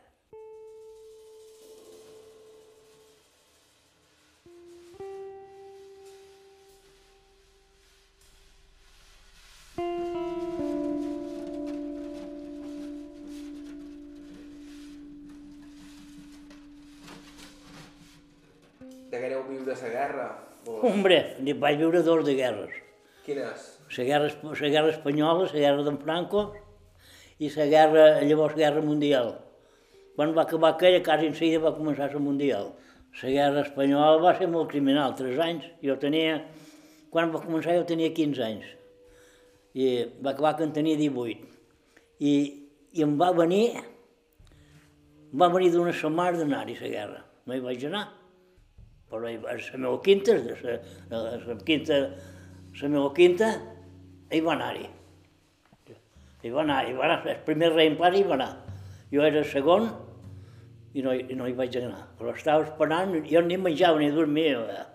[19.46, 20.26] Viure la guerra?
[20.66, 20.80] O...
[20.90, 21.18] Hombre,
[21.62, 22.74] vaig viure dos de guerres.
[23.26, 23.75] Quines?
[23.98, 26.46] La guerra, la guerra espanyola, la guerra d'en Franco
[27.40, 29.36] i la guerra, llavors guerra mundial.
[30.16, 32.72] Quan va acabar aquella, quasi en seguida va començar la mundial.
[33.22, 35.68] La guerra espanyola va ser molt criminal, tres anys.
[35.84, 36.42] Jo tenia,
[37.12, 38.70] quan va començar jo tenia 15 anys.
[39.76, 39.88] I
[40.24, 41.52] va acabar que en tenia 18.
[42.20, 42.34] I,
[42.96, 43.76] i em va venir,
[45.36, 47.24] va venir d'una setmana d'anar-hi la guerra.
[47.46, 48.06] No hi vaig anar.
[49.12, 50.78] Però a la meva quinta, a la,
[51.12, 52.00] a la quinta,
[52.82, 53.52] la meva quinta,
[54.32, 54.88] hi va anar-hi.
[56.46, 58.52] Hi va anar, hi va anar, el primer reemplàs hi va anar.
[59.12, 59.88] Jo era el segon
[60.94, 62.04] i no, i no hi vaig anar.
[62.20, 64.62] Però estava esperant, jo ni menjava ni dormia.
[64.76, 64.86] Eh?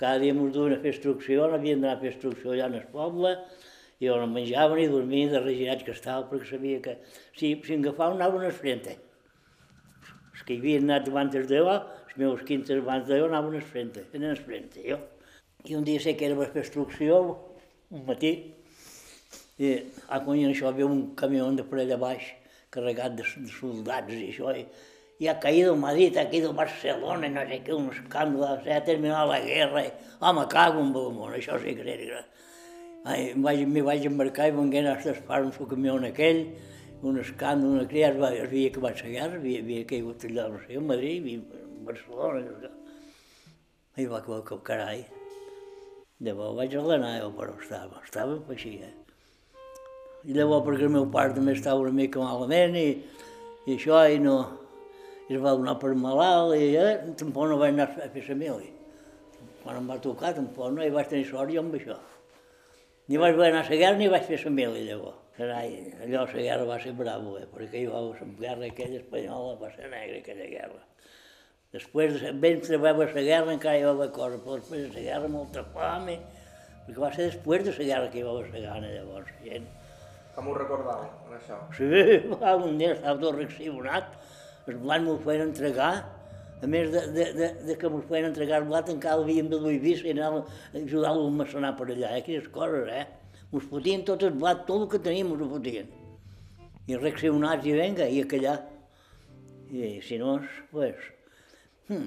[0.00, 2.88] Cada dia mos duien a fer instrucció, havíem d'anar a fer instrucció allà en el
[2.90, 3.36] poble,
[4.00, 6.96] i jo no menjava ni dormia de regirats que estava, perquè sabia que
[7.38, 8.98] si, si agafava anava en el frente.
[10.34, 13.54] Els que hi havien anat abans de jo, els meus quintes abans de jo anaven
[13.60, 14.98] al frente, en el frente, jo.
[15.64, 17.20] I un dia sé que era per fer instrucció,
[17.90, 18.32] un matí,
[19.58, 19.70] i
[20.10, 22.32] a quan això havia un camió de per allà baix,
[22.74, 24.64] carregat de, de soldats i això, i,
[25.18, 29.40] y ha caído Madrid, ha caído Barcelona, no sé què, un escàndol, s'ha terminat la
[29.44, 32.24] guerra, i, home, cago en el món, això sí que era.
[33.04, 36.46] Ai, vaig, m'hi vaig embarcar i venguent a estar amb el camió en aquell,
[37.04, 40.24] un escàndol, una cria, es, va, es veia que va ser guerra, havia, havia caigut
[40.24, 42.72] allà, no sé, a Madrid, a Barcelona,
[43.96, 45.04] i va acabar que carai.
[46.24, 48.92] Llavors vaig ordenar jo, però estava, estava així, eh?
[50.24, 52.86] I llavors perquè el meu pare també estava una mica malament i,
[53.66, 54.38] i això, i no,
[55.28, 58.38] i es va donar per malalt i eh, tampoc no vaig anar a fer la
[58.40, 58.70] mili.
[59.64, 61.98] Quan em va tocar tampoc no hi vaig tenir sort jo amb això.
[63.08, 65.20] Ni vaig anar a la guerra ni vaig fer la mili llavors.
[65.34, 65.70] Carai,
[66.04, 67.46] allò la guerra va ser bravo, eh?
[67.50, 70.82] perquè hi va la guerra aquella espanyola, va ser negra aquella guerra.
[71.74, 75.28] Després, ben treballava la guerra encara hi va haver cosa, però després de la guerra
[75.30, 76.18] molta fam, i...
[76.86, 79.64] perquè va ser després de la guerra que hi va haver la gana llavors, gent.
[80.36, 81.58] Com ho recordau, en això?
[81.74, 84.14] Sí, va, un dia estava tot reaccionat,
[84.70, 85.88] el blat m'ho feien entregar,
[86.62, 89.58] a més de, de, de, de que m'ho feien entregar el blat, encara havíem de
[89.64, 90.44] dur Eivissa i anar a
[90.78, 92.22] ajudar-lo a maçonar per allà, eh?
[92.28, 93.42] quines coses, eh?
[93.50, 95.90] Mos fotien tot el blat, tot el que teníem mos ho fotien.
[96.86, 98.56] I reaccionats i venga, i a callar.
[99.74, 100.38] I si no,
[100.70, 101.10] pues...
[101.88, 102.06] Hmm.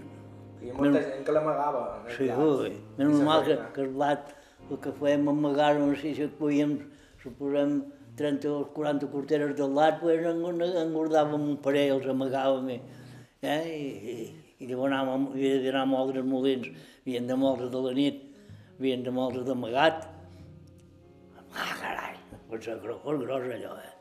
[0.57, 1.81] Ha molta gent que l'amagava.
[2.15, 4.31] Sí, ui, menys mal que, que el blat,
[4.65, 6.79] el que fèiem amagar, no sé si podíem,
[7.21, 7.77] suposem,
[8.17, 13.59] 30 o 40 corteres de blat, pues, engordàvem un parell, els amagàvem, eh?
[13.69, 14.17] I, i,
[14.57, 16.71] i llavors anàvem, havia d'anar a moldre els molins,
[17.03, 18.23] havien de moldre de la nit,
[18.79, 20.07] havien de moldre d'amagat.
[21.53, 22.15] Ah, carai,
[22.49, 23.93] pot ser gros, gros allò, eh?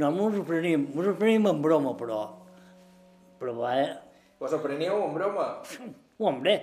[0.00, 2.22] No, mos ho preníem, mos ho preníem en broma, però...
[3.40, 3.92] Però va, eh?
[4.40, 5.46] Vos ho preníeu en broma?
[6.24, 6.54] Hombre,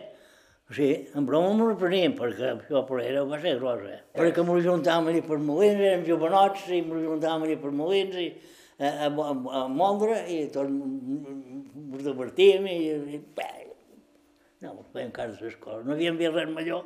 [0.73, 3.99] sí, en broma m'ho preníem, perquè això però era, va ser gros, eh?
[4.17, 8.27] Perquè m'ho juntàvem allà per molins, érem jovenots, i m'ho juntàvem allà per molins, i
[8.81, 9.29] a, a, a,
[9.61, 12.77] a moldre, i tot ens divertíem, i,
[13.13, 13.49] i bé,
[14.65, 16.85] no, ens fèiem cara de les coses, no havíem vist res millor.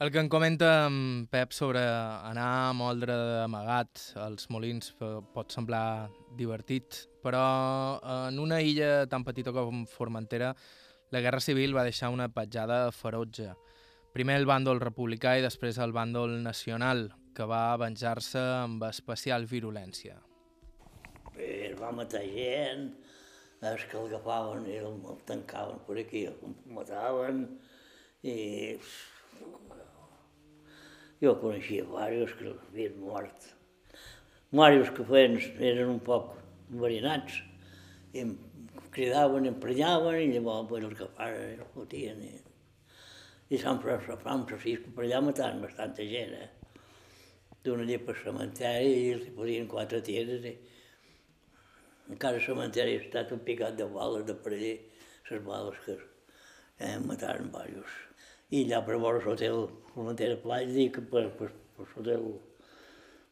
[0.00, 6.08] El que en comenta en Pep sobre anar a moldre d'amagat als molins pot semblar
[6.36, 10.54] divertit, però en una illa tan petita com Formentera
[11.10, 13.50] la Guerra Civil va deixar una petjada ferotge.
[14.14, 20.18] Primer el bàndol republicà i després el bàndol nacional, que va venjar-se amb especial virulència.
[21.34, 22.90] Es va matar gent,
[23.60, 27.44] els que el agafaven i el tancaven per aquí, el mataven,
[28.22, 28.78] i
[31.20, 33.50] jo coneixia diversos que havien mort.
[34.50, 36.32] Diversos que feien, eren un poc
[36.72, 37.36] enverinats,
[38.10, 38.32] i em
[38.90, 42.24] cridaven, em prenyaven, i llavors pues, els agafaren i els fotien.
[42.26, 42.32] I,
[43.54, 46.50] i Sant Francisco per allà matant bastanta gent, eh?
[47.62, 50.54] D'una allà per cementeri i els hi podien quatre tirs i
[52.10, 54.76] encara el cementeri ha estat un picat de bales de per allà,
[55.30, 55.98] les bales que
[56.78, 57.98] eh, mataren diversos.
[58.50, 62.32] I allà per vora l'hotel Formentera Platja, dic que per, per, per l'hotel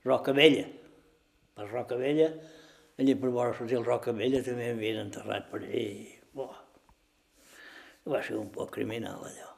[0.05, 0.67] Roca Vella,
[1.59, 2.31] per Roca Vella,
[3.03, 5.85] allà per vora l'hotel Roca Vella també m'havien enterrat per allà.
[6.39, 6.61] Buah.
[8.09, 9.49] Va ser un poc criminal allò.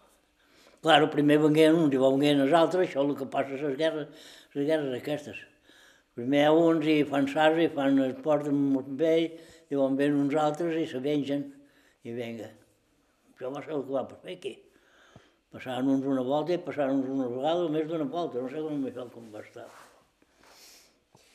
[0.80, 3.76] Claro, primer vengueren uns i vengueren els altres, això és el que passa a les
[3.76, 5.42] guerres, les guerres aquestes.
[6.16, 9.12] Primer uns i fan sars i fan el porten molt bé,
[9.68, 11.44] i llavors ven uns altres i se vengen,
[12.08, 12.48] i venga.
[13.34, 14.56] Això va ser el que va passar aquí.
[15.52, 18.64] Passaven uns una volta i passaven uns una vegada, més d'una volta, no sé
[19.12, 19.68] com va estar.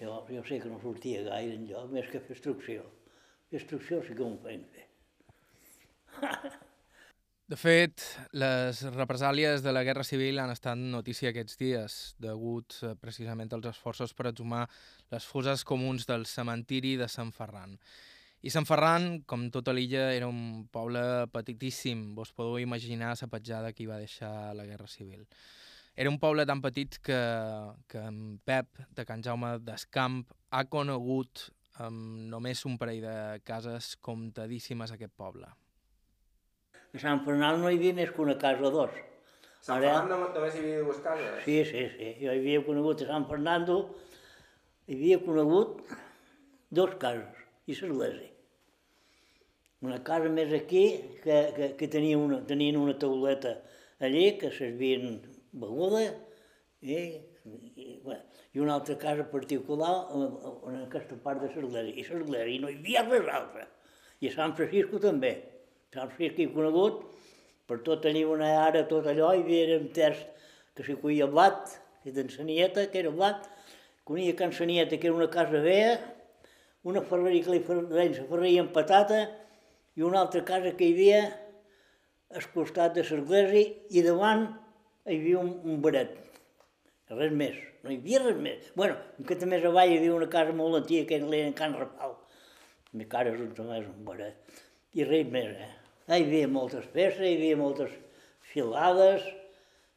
[0.02, 2.86] Jo, jo sé que no sortia gaire enlloc, més que fer instrucció.
[3.50, 4.88] Fer instrucció sí que m'ho feien fer.
[7.46, 8.02] De fet,
[8.34, 13.68] les represàlies de la Guerra Civil han estat notícia aquests dies, degut eh, precisament als
[13.70, 14.64] esforços per exhumar
[15.14, 17.76] les foses comuns del cementiri de Sant Ferran.
[18.42, 21.04] I Sant Ferran, com tota l'illa, era un poble
[21.34, 22.02] petitíssim.
[22.18, 25.28] Vos podeu imaginar la petjada que hi va deixar la Guerra Civil.
[25.96, 27.18] Era un poble tan petit que,
[27.88, 31.46] que en Pep, de Can Jaume d'Escamp, ha conegut
[31.84, 33.16] amb només un parell de
[33.48, 35.48] cases comptadíssimes aquest poble.
[36.96, 38.92] A Sant Ferran no hi havia més que una casa o dos.
[39.64, 41.40] Sant Ara- Ferran no- només hi havia dues cases?
[41.48, 42.12] Sí, sí, sí.
[42.22, 43.78] Jo havia conegut a Sant Fernando,
[44.88, 45.82] hi havia conegut
[46.76, 48.32] dos cases i l'església.
[49.86, 50.86] Una casa més aquí,
[51.24, 53.58] que, que, que tenia una, tenien una tauleta
[54.00, 55.20] allí, que servien
[55.62, 56.04] beguda,
[56.86, 58.22] i, i, bueno,
[58.54, 61.96] i una altra casa particular en aquesta part de l'església.
[61.96, 63.68] I l'església, i no hi havia res altre.
[64.22, 65.34] I Sant Francisco també.
[65.94, 67.02] Sant Francisco hi he conegut,
[67.66, 70.22] per tot tenia una ara, tot allò, hi havia un terç
[70.76, 73.48] que s'hi cuia blat, i d'ensanieta, que era blat,
[74.06, 75.96] conia Can Sanieta, que era una casa vella,
[76.86, 79.24] una ferreria que li la ferreria amb patata,
[79.98, 81.24] i una altra casa que hi havia
[82.36, 84.46] al costat de l'església, i davant
[85.06, 86.16] hi havia un, un baret.
[87.14, 88.70] Res més, no hi havia res més.
[88.76, 88.96] bueno,
[89.28, 92.16] que també avall hi havia una casa molt antiga, que era Can Rafal.
[92.94, 94.62] Mi cara és un és un baret.
[94.94, 95.72] I res més, eh?
[96.08, 97.92] Hi havia moltes festes, hi havia moltes
[98.52, 99.26] filades,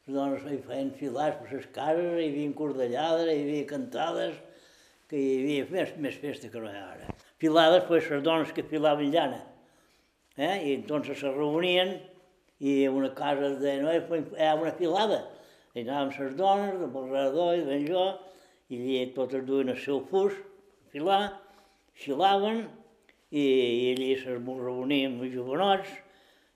[0.06, 4.36] les dones hi feien filades per les cases, hi havia cordellades, hi havia cantades,
[5.08, 7.16] que hi havia més, més festa que no hi ha ara.
[7.40, 9.40] Filades, pues, les dones que filaven llana.
[10.36, 10.54] Eh?
[10.68, 11.96] I entonces se reunien
[12.60, 14.00] i una casa de no hi
[14.44, 15.22] ha una filada.
[15.74, 18.08] I anàvem les dones, de Borrador i ben jo,
[18.68, 20.34] i allà totes duien el seu fus,
[20.92, 21.38] filar,
[22.02, 22.64] filaven,
[23.30, 25.90] i, i allí se reuníem els jovenots,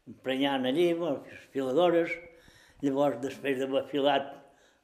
[0.08, 2.14] emprenyant allí, les filadores,
[2.82, 4.32] llavors després d'haver filat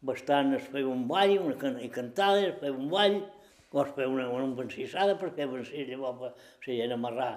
[0.07, 3.21] bastant es feia un ball, una can i cantada, es feia un ball,
[3.73, 6.33] o es feia una, una encissada per fer vencir, llavors la
[6.65, 7.33] gent amarrar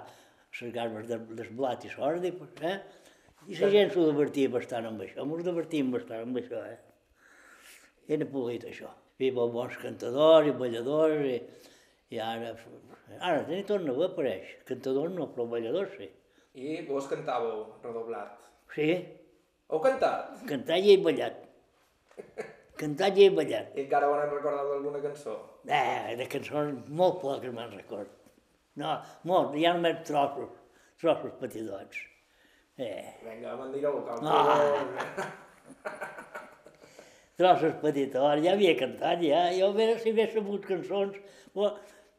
[0.60, 2.78] les garbes de, del blat i pues, eh?
[3.50, 6.78] I la gent s'ho divertia bastant amb això, ens divertíem bastant amb això, eh?
[8.16, 8.90] Era polit això.
[9.18, 11.36] Hi havia bons cantadors i balladors i,
[12.14, 12.52] i ara,
[13.18, 14.54] ara n'hi torna a apareix.
[14.68, 16.08] Cantadors no, però balladors sí.
[16.54, 18.48] I vos cantàveu redoblat.
[18.74, 18.88] Sí,
[19.72, 20.42] Heu cantat?
[20.48, 21.38] cantar i he ballat.
[22.82, 23.70] Cantar i he ballat.
[23.76, 25.36] I encara ho han recordat d'alguna cançó?
[25.64, 28.10] Eh, de cançons molt poques me'n record.
[28.80, 28.96] No,
[29.28, 30.50] molt, hi ha només trossos,
[31.00, 32.00] trossos petitots.
[32.80, 35.30] Eh, Vinga, me'n direu, cal Ah.
[37.42, 39.46] trossos petitots, ja havia cantat, ja.
[39.56, 41.18] Jo veure si hagués sabut cançons,
[41.54, 41.72] però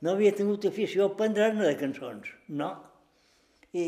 [0.03, 2.71] no havia tingut afició a aprendre-ne de cançons, no.
[3.73, 3.86] I,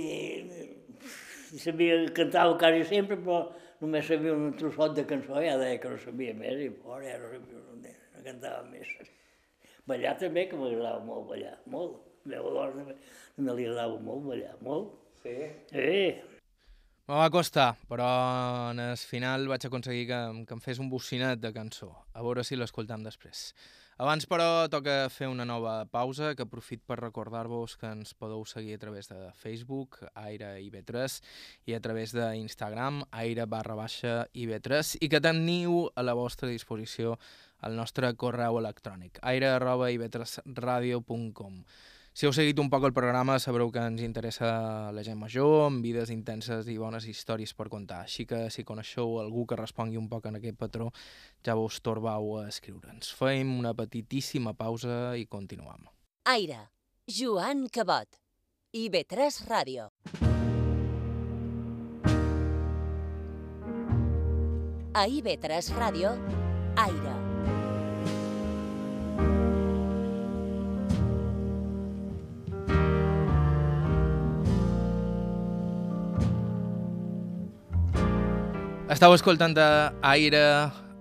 [1.53, 3.43] i sabia, cantava quasi sempre, però
[3.83, 7.19] només sabia un trossot de cançó, ja deia que no sabia més, i fora ja
[7.21, 8.95] no sabia no, no cantava més.
[9.85, 11.99] Ballar també, que m'agradava molt ballar, molt.
[12.25, 12.95] A la meva dona també,
[13.35, 14.95] també li agradava molt ballar, molt.
[15.21, 15.35] Sí.
[15.77, 16.34] Eh,
[17.05, 18.05] Me va costar, però
[18.71, 21.91] en el final vaig aconseguir que, que em fes un bocinet de cançó.
[22.17, 23.51] A veure si l'escoltam després.
[24.01, 28.79] Abans, però, toca fer una nova pausa, que aprofit per recordar-vos que ens podeu seguir
[28.79, 31.21] a través de Facebook, Aire IB3,
[31.69, 37.19] i a través d'Instagram, aire barra baixa IB3, i que teniu a la vostra disposició
[37.69, 41.61] el nostre correu electrònic, aire arroba ib3radio.com.
[42.15, 44.47] Si heu seguit un poc el programa sabreu que ens interessa
[44.95, 48.05] la gent major, amb vides intenses i bones històries per contar.
[48.05, 50.87] Així que si coneixeu algú que respongui un poc en aquest patró,
[51.43, 53.11] ja vos torbau a escriure'ns.
[53.19, 55.91] Fem una petitíssima pausa i continuem.
[56.31, 56.61] Aire,
[57.03, 58.07] Joan Cabot.
[58.71, 59.91] IB3 Ràdio.
[64.95, 66.15] A IB3 Ràdio,
[66.79, 67.24] Aire.
[78.95, 80.39] Estau escoltant a Aire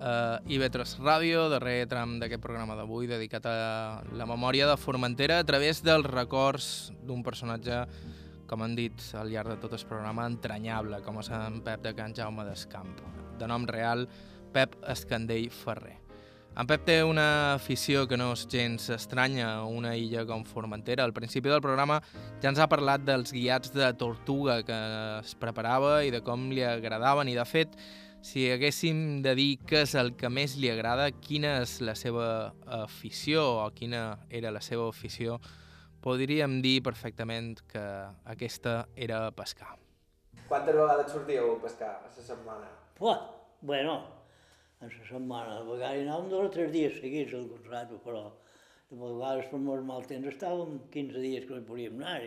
[0.02, 0.14] a
[0.50, 5.78] IB3 Ràdio, darrer tram d'aquest programa d'avui dedicat a la memòria de Formentera a través
[5.86, 7.84] dels records d'un personatge,
[8.50, 11.94] com han dit al llarg de tot el programa, entranyable, com és en Pep de
[11.94, 12.96] Can Jaume d'Escamp.
[13.38, 14.08] De nom real,
[14.50, 16.00] Pep Escandell Ferrer.
[16.54, 21.02] En Pep té una afició que no és gens estranya a una illa com Formentera.
[21.02, 21.96] Al principi del programa
[22.38, 24.78] ja ens ha parlat dels guiats de tortuga que
[25.18, 27.74] es preparava i de com li agradaven i, de fet,
[28.22, 32.54] si haguéssim de dir què és el que més li agrada, quina és la seva
[32.78, 35.42] afició o quina era la seva afició,
[36.06, 37.84] podríem dir perfectament que
[38.30, 39.74] aquesta era pescar.
[40.46, 42.70] Quantes vegades sortíeu a pescar a la setmana?
[42.94, 43.18] Pua,
[43.60, 44.13] bueno,
[44.80, 45.58] en la setmana.
[45.60, 48.24] A vegades anàvem dos o tres dies seguits al contrato, però
[48.90, 52.18] de vegades per molt mal temps estàvem 15 dies que no hi podíem anar.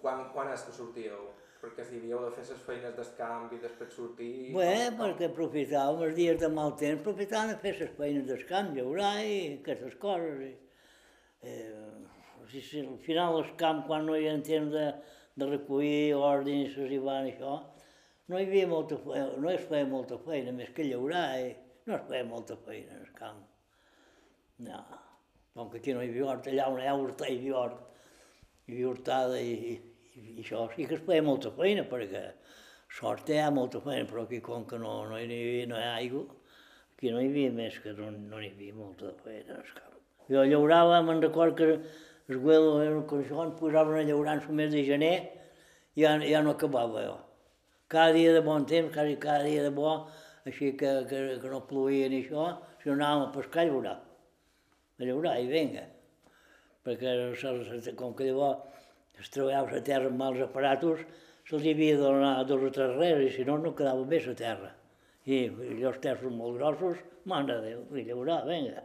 [0.00, 1.26] Quan, quan és que sortíeu?
[1.60, 4.32] Perquè si havíeu de fer les feines d'escamp i després sortir...
[4.54, 9.14] Bé, perquè aprofitàvem els dies de mal temps, aprofitàvem de fer les feines d'escamp, llaurar
[9.24, 10.44] i aquestes coses.
[10.46, 10.52] I,
[11.42, 11.86] eh,
[12.52, 14.86] si, si, al final l'escamp, quan no hi havia temps de,
[15.40, 17.56] de recollir ordres i van això,
[18.30, 21.26] no hi havia molta feina, no es feia molta feina, més que llaurar.
[21.40, 21.54] I,
[21.86, 23.42] no es feia molta feina al camp.
[24.66, 24.80] No,
[25.54, 27.82] com que aquí no hi havia hort, allà on hi ha horta hi havia hort,
[28.66, 29.76] hi havia hortada i, i,
[30.22, 32.24] i això sí que es feia molta feina, perquè
[32.98, 35.86] sort hi ha molta feina, però aquí com que no, no hi havia, no hi
[35.86, 36.24] ha aigua,
[36.96, 39.96] aquí no hi havia més que no, no hi havia molta feina al camp.
[40.32, 41.72] Jo llaurava, me'n record que
[42.26, 45.16] el güelo, que això em posaven a llaurar en el mes de gener,
[45.94, 47.18] i ja, ja no acabava jo.
[47.88, 50.08] Cada dia de bon temps, quasi cada dia de bo,
[50.46, 52.46] així que, que, que no plovia ni això,
[52.80, 53.96] si no anàvem a pescar a llaurar.
[54.96, 55.84] A llaurar, i vinga.
[56.86, 57.12] Perquè
[57.98, 58.76] com que llavors
[59.18, 61.02] es treballava la terra amb mals aparatos,
[61.48, 64.34] se'ls havia de donar dos o tres res, i si no, no quedava bé la
[64.38, 64.72] terra.
[65.26, 68.84] I, i els terços molt grossos, mare de Déu, i llaurar, vinga.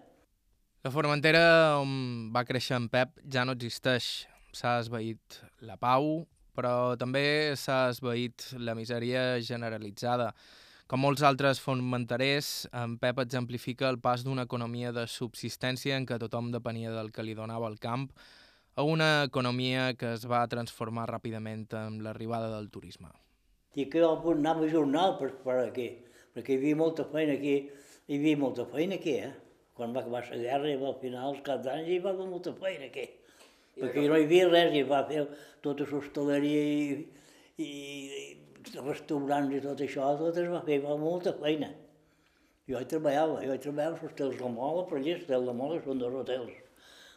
[0.82, 4.26] La Formentera on va créixer en Pep ja no existeix.
[4.52, 6.24] S'ha esveït la pau,
[6.58, 10.32] però també s'ha esveït la misèria generalitzada.
[10.92, 16.18] Com molts altres formenterers, en Pep exemplifica el pas d'una economia de subsistència en què
[16.20, 18.10] tothom depenia del que li donava el camp
[18.76, 23.08] a una economia que es va transformar ràpidament amb l'arribada del turisme.
[23.80, 25.88] I que jo anava a jornal per, per aquí,
[26.36, 27.56] perquè hi havia molta feina aquí,
[28.12, 29.32] hi havia molta feina aquí, eh?
[29.80, 32.52] Quan va acabar la guerra, i al final, els caps d'any, hi va haver molta
[32.60, 33.08] feina aquí.
[33.78, 35.24] I perquè no hi havia res, i va fer
[35.64, 37.08] tota l'hostaleria i,
[37.64, 38.41] i, i
[38.86, 41.72] restaurants i tot això, tot es va fer, va molta feina.
[42.70, 45.80] Jo hi treballava, jo hi treballava als hotels de Mola, per allà, l'hotel de Mola
[45.84, 46.54] són dos hotels,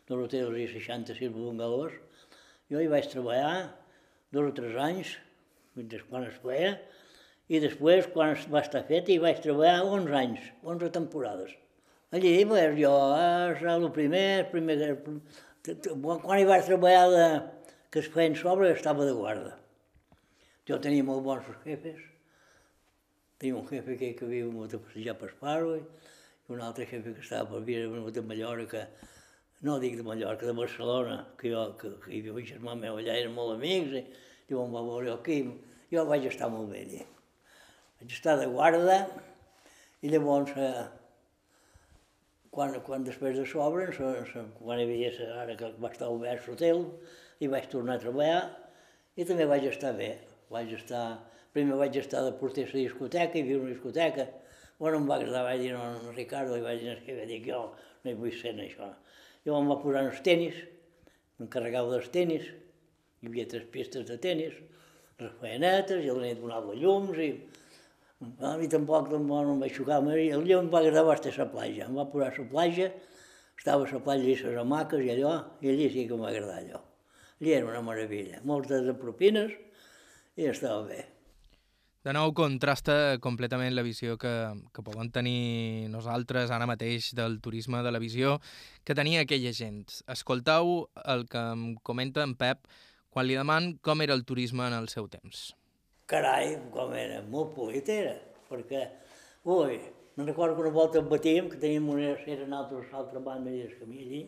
[0.08, 1.94] dos hotels i 66 bungalows.
[2.72, 3.56] Jo hi vaig treballar
[4.34, 5.14] dos o tres anys,
[5.76, 6.74] fins quan es feia,
[7.52, 11.52] i després, quan va estar fet, hi vaig treballar 11 anys, 11 temporades.
[12.14, 12.94] Allí, pues, jo,
[13.74, 14.78] el primer, el primer,
[16.06, 17.26] quan hi vaig treballar de,
[17.90, 19.58] que es feien sobre, estava de guarda.
[20.68, 22.00] Jo tenia molt bons jefes,
[23.40, 27.12] tenia un jefe que, que havia vingut a passejar per Esparro, i un altre jefe
[27.12, 28.86] que estava per havia vingut a Mallorca,
[29.64, 32.96] no dic de Mallorca, de Barcelona, que jo, que, que hi havia un germà meu
[33.00, 35.38] allà, eren molt amics, i diu, em va veure aquí,
[35.92, 37.06] jo vaig estar molt bé allà.
[38.00, 38.98] Vaig estar de guarda,
[40.00, 40.84] i llavors, eh,
[42.52, 43.92] quan, quan després de s'obren,
[44.58, 45.12] quan hi havia,
[45.44, 46.86] ara que va estar obert l'hotel,
[47.40, 48.44] i vaig tornar a treballar,
[49.16, 50.14] i també vaig estar bé.
[50.52, 51.04] Vaig estar,
[51.54, 54.26] primer vaig estar de porter a la discoteca, hi havia una discoteca,
[54.78, 57.62] bueno, em va agradar, vaig dir a no, Ricardo, i vaig dir, que dic, jo
[58.04, 58.90] no hi vull ser en això.
[59.46, 60.60] Jo em va posar en els tenis,
[61.38, 62.48] m'encarregava dels tenis,
[63.22, 64.56] hi havia tres pistes de tenis,
[65.22, 67.30] les feienetes, i el nit donava llums, i
[68.40, 71.88] a mi tampoc, no em vaig xocar, el llum em va agradar bastant la platja,
[71.88, 72.90] em va posar la platja,
[73.58, 76.80] estava a la platja i les hamaques i allò, i allí sí que m'agradava allò.
[77.40, 79.52] Allí era una meravella, moltes de propines
[80.36, 81.02] i estava bé.
[82.04, 84.32] De nou, contrasta completament la visió que,
[84.76, 88.34] que podem tenir nosaltres ara mateix del turisme de la visió
[88.84, 89.86] que tenia aquella gent.
[90.12, 92.68] Escoltau el que em comenta en Pep
[93.08, 95.54] quan li deman com era el turisme en el seu temps.
[96.10, 98.18] Carai, com era, molt polit era,
[98.50, 98.82] perquè,
[99.48, 99.78] ui,
[100.18, 103.72] me'n recordo que una volta em batíem, que teníem una era altra, altra banda del
[103.78, 104.22] camí allí,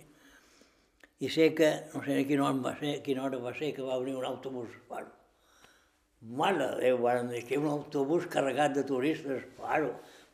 [1.20, 3.84] i sé que, no sé a quina hora va ser, quina hora va ser, que
[3.84, 5.12] va venir un autobús, bueno,
[6.22, 9.90] Mare de Déu, van dir que un autobús carregat de turistes, claro,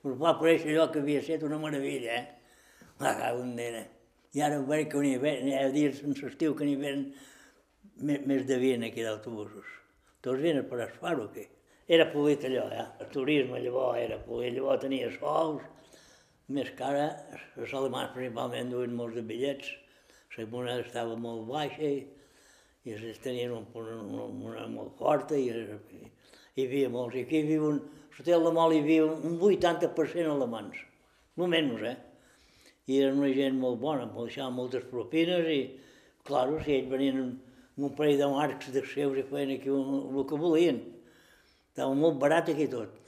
[0.06, 2.60] us va aparèixer allò que havia estat una meravella, eh?
[3.02, 3.82] La cau en nena.
[4.32, 7.02] I ara veig que n'hi ve, hi ha dies en l'estiu que n'hi ven
[7.98, 9.66] més, de 20 aquí d'autobusos.
[10.22, 11.48] Tots venen per Esfaro, que
[11.88, 12.86] era polit allò, eh?
[13.02, 15.66] El turisme llavors era polit, llavors tenia sous,
[16.48, 17.10] més que ara,
[17.58, 19.74] els alemans principalment duien molts de bitllets,
[20.38, 22.06] la moneda estava molt baixa i
[22.84, 26.00] i ells tenien un, una, una molt forta i, i
[26.56, 27.16] hi havia molts.
[27.16, 27.78] I aquí hi havia un,
[28.12, 30.80] a l'hotel de Mol hi havia un 80% alemans,
[31.38, 31.96] no menys, eh?
[32.90, 35.60] I eren una gent molt bona, em deixaven moltes propines i,
[36.26, 39.94] clar, si ells venien amb un parell de marcs de seus i feien aquí un,
[40.10, 40.82] el que volien.
[41.70, 42.98] Estava molt barat aquí tot,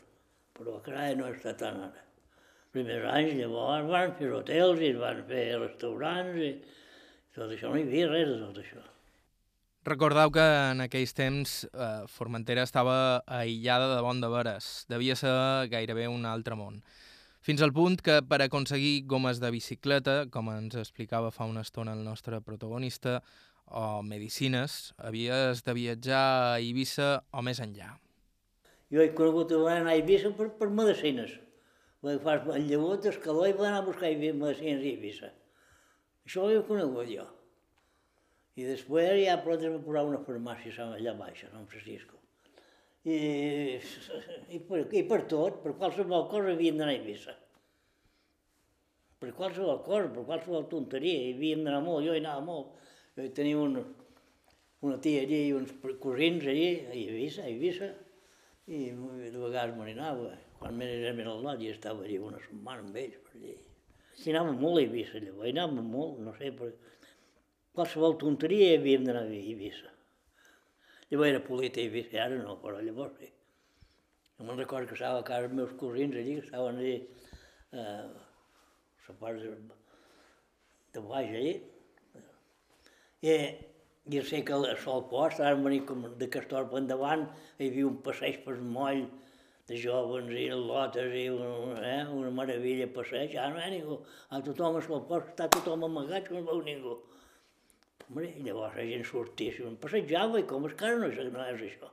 [0.57, 2.07] però carai, no està tant ara.
[2.75, 6.51] Primers anys, llavors van fer hotels i van fer restaurants i
[7.35, 8.83] tot això, no hi havia res de tot això.
[9.85, 14.69] Recordeu que en aquells temps eh, Formentera estava aïllada de bon de veres.
[14.89, 15.35] Devia ser
[15.69, 16.79] gairebé un altre món.
[17.45, 21.93] Fins al punt que per aconseguir gomes de bicicleta, com ens explicava fa una estona
[21.93, 23.19] el nostre protagonista,
[23.69, 27.93] o medicines, havies de viatjar a Eivissa o més enllà.
[28.89, 31.37] Jo he conegut anar a Eivissa per, per medicines.
[32.01, 35.35] Vaig fer el llavor d'escaló i vaig anar a buscar medicines a Eivissa.
[36.25, 37.29] Això ho he conegut jo.
[38.55, 42.21] I després ja va posar una farmàcia allà baix, a Sant Francisco.
[43.05, 43.17] I,
[44.57, 47.35] i, per, I per tot, per qualsevol cosa havíem d'anar a Eivissa.
[49.21, 52.79] Per qualsevol cosa, per qualsevol tonteria, hi havíem d'anar molt, jo hi anava molt.
[53.19, 53.83] Jo tenia una,
[54.87, 57.91] una tia allí i uns cosins allí, a Eivissa, a Eivissa,
[58.71, 60.33] i de vegades me n'anava.
[60.61, 63.59] Quan m'era més al i estava allí una setmana amb ells per allí.
[64.23, 66.73] Hi anava molt a Eivissa, llavors, anava molt, no sé, per,
[67.75, 69.91] qualsevol tonteria hi havíem d'anar a Eivissa.
[71.11, 73.31] Llavors era polita a Eivissa, ara no, però llavors sí.
[74.39, 76.95] Jo me'n recordo que estava a casa els meus cosins allí, que estaven allí,
[77.73, 78.07] eh,
[79.09, 79.53] la part de,
[80.95, 81.55] de baix allí.
[83.25, 83.35] I,
[84.15, 87.87] i sé que al sol post, ara venir com de Castor per endavant, hi havia
[87.91, 89.07] un passeig per moll
[89.69, 93.37] de joves i lotes i una, eh, una meravella passeig.
[93.39, 93.99] Ara no hi ha ningú.
[94.31, 96.99] A tothom al sol post està tothom amagat que no veu ningú.
[98.05, 101.33] Hombre, i llavors la gent sortia, em passejava i com és que ara no, és,
[101.33, 101.91] no és això.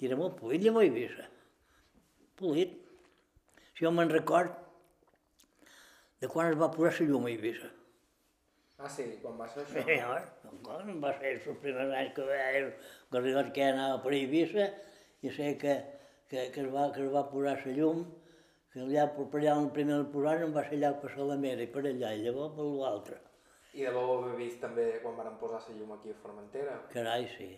[0.00, 1.26] I era molt polit llavors a Eivissa.
[2.40, 2.78] Polit.
[3.74, 4.56] Si jo me'n record
[6.20, 7.68] de quan es va posar la llum a Eivissa.
[8.80, 9.04] Ah, sí?
[9.20, 9.84] Quan va ser això?
[9.84, 12.62] Sí, no, quan va ser els primers anys que veia
[13.44, 14.70] el que anava per Eivissa
[15.20, 15.76] i sé que,
[16.32, 18.06] que, que, es va, que es va posar la llum,
[18.72, 21.84] que allà per allà on primer el posaren va ser allà per Salamera i per
[21.84, 23.20] allà, i llavors per l'altre.
[23.78, 26.76] I de ho heu vist també quan van posar la llum aquí a Formentera?
[26.94, 27.50] Carai, sí.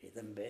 [0.00, 0.48] Sí, també.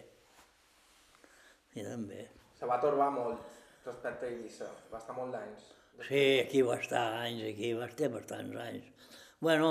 [1.72, 2.26] Sí, també.
[2.56, 4.70] Se va torbar molt respecte a Eivissa.
[4.92, 5.66] Va estar molt d'anys.
[6.08, 9.10] Sí, aquí va estar anys, aquí va estar bastants anys.
[9.44, 9.68] Bueno,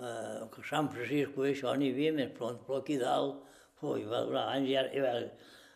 [0.00, 3.44] eh, que Sant Francisco i això n'hi havia més pront, però aquí dalt,
[3.86, 5.14] ui, va durar anys, i ara, i va,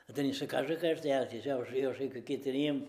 [0.09, 2.83] a tenir la casa aquesta, ja, si jo, jo sé que aquí teníem,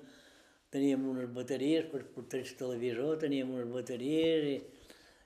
[0.73, 4.57] teníem unes bateries per portar el televisor, teníem unes bateries i,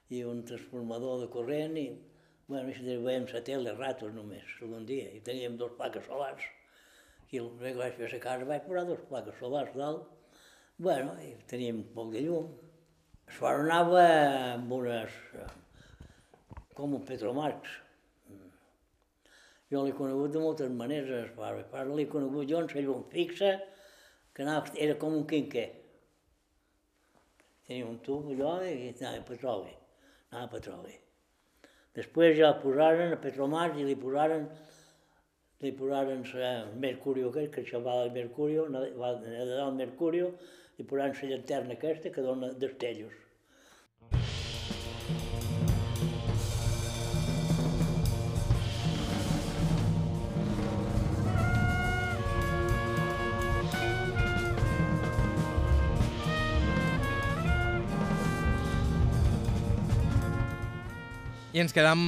[0.09, 1.87] i un transformador de corrent i,
[2.47, 6.43] bueno, això veiem la tele ratos només, segon dia, i teníem dos plaques solars.
[7.31, 10.05] I el que vaig fer a casa vaig posar dos plaques solars dalt,
[10.77, 12.53] bueno, i teníem poc de llum.
[13.27, 14.03] Es anava
[14.53, 15.17] amb unes,
[16.77, 17.73] com un Petromax.
[19.67, 21.65] Jo l'he conegut de moltes maneres, el pare.
[21.65, 23.57] El pare l'he conegut jo en la llum fixa,
[24.31, 25.67] que anava, era com un quinquer.
[27.67, 29.76] Tenia un tub allò i anava a petroli
[30.31, 30.95] a petroli.
[31.97, 34.49] Després ja posaren a Petromar i li posaren
[35.63, 38.67] li posaren el mercurio aquest, que això va del mercurio,
[39.01, 40.33] va del mercurio,
[40.77, 43.15] i posaren la llanterna aquesta que dona destellos.
[61.57, 62.01] I ens quedam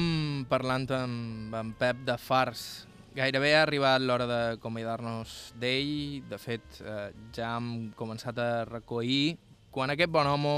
[0.46, 2.60] parlant amb en Pep de Fars.
[3.16, 6.20] Gairebé ha arribat l'hora d'acomiadar-nos d'ell.
[6.30, 9.40] De fet, eh, ja hem començat a recollir
[9.74, 10.52] quan aquest bon home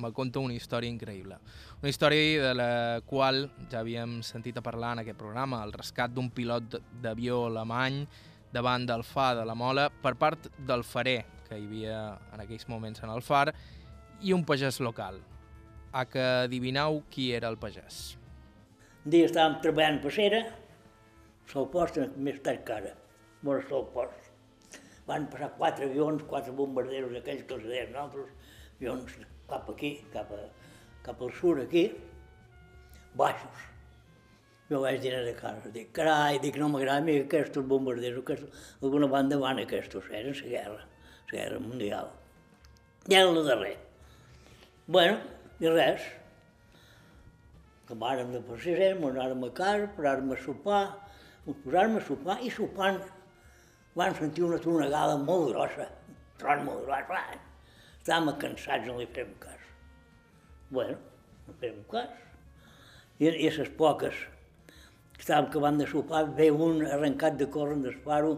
[0.00, 1.36] me conta una història increïble.
[1.82, 6.14] Una història de la qual ja havíem sentit a parlar en aquest programa, el rescat
[6.14, 8.06] d'un pilot d'avió alemany
[8.50, 11.18] davant del far de la Mola per part del farer
[11.50, 12.00] que hi havia
[12.32, 13.52] en aquells moments en el far
[14.22, 15.20] i un pagès local.
[15.92, 18.17] A que adivineu qui era el pagès.
[19.04, 20.42] Un dia estàvem treballant per cera,
[21.52, 22.92] sol post, més tard que ara,
[23.46, 24.32] vora sol post.
[25.08, 28.34] Van passar quatre avions, quatre bombarderos aquells que els deien nosaltres,
[28.76, 29.16] avions
[29.48, 30.44] cap aquí, cap, a,
[31.06, 31.86] cap al sud aquí,
[33.16, 33.64] baixos.
[34.68, 38.66] Jo vaig dir de casa, dic, carai, dic, no m'agrada a mi aquests bombarderos, aquests,
[38.82, 40.82] alguna banda van aquests, eren la guerra,
[41.30, 42.10] la guerra mundial.
[43.08, 43.76] I era el darrer.
[44.86, 45.16] Bueno,
[45.64, 46.04] i res,
[47.88, 50.82] acabàrem de passejar, ens anàrem a casa, paràrem a sopar,
[51.48, 52.98] ens posàrem a sopar i sopant
[53.96, 55.86] vam sentir una tronegada molt grossa,
[56.36, 57.22] tron molt gros, va.
[57.96, 59.62] estàvem cansats, no li fem cas.
[60.68, 60.98] Bueno,
[61.46, 62.12] no fem cas.
[63.18, 64.20] I, i a les poques
[65.16, 68.36] que estàvem acabant de sopar, ve un arrencat de córrer del faro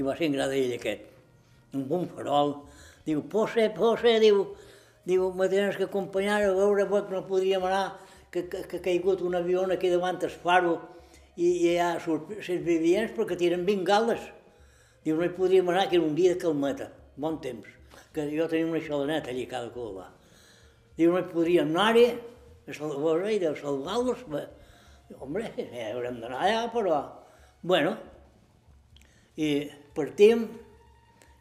[0.00, 1.04] i va ser en ell aquest,
[1.76, 2.56] amb un farol.
[3.04, 4.42] Diu, Posse, Posse, diu,
[5.04, 7.86] diu, me tens que acompanyar a veure que no podríem anar,
[8.36, 10.76] que, que, que ha caigut un avió aquí davant el faro
[11.36, 14.20] i, i hi ha els vivients perquè tiren bengales.
[15.04, 17.68] Diu, no hi podríem anar, que era un dia de calmeta, bon temps,
[18.12, 20.10] que jo tenia una xalaneta allà cada cova.
[20.98, 22.08] Diu, no hi podríem anar-hi,
[22.66, 24.24] a salvar i de salvar-los.
[25.20, 27.00] Hombre, ja haurem d'anar allà, però...
[27.66, 27.94] Bueno,
[29.40, 29.66] i
[29.96, 30.44] partim,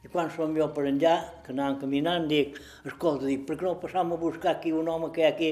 [0.06, 1.16] i quan som jo per enllà,
[1.46, 5.12] que anàvem caminant, dic, escolta, dic, per què no passam a buscar aquí un home
[5.14, 5.50] que hi ha aquí,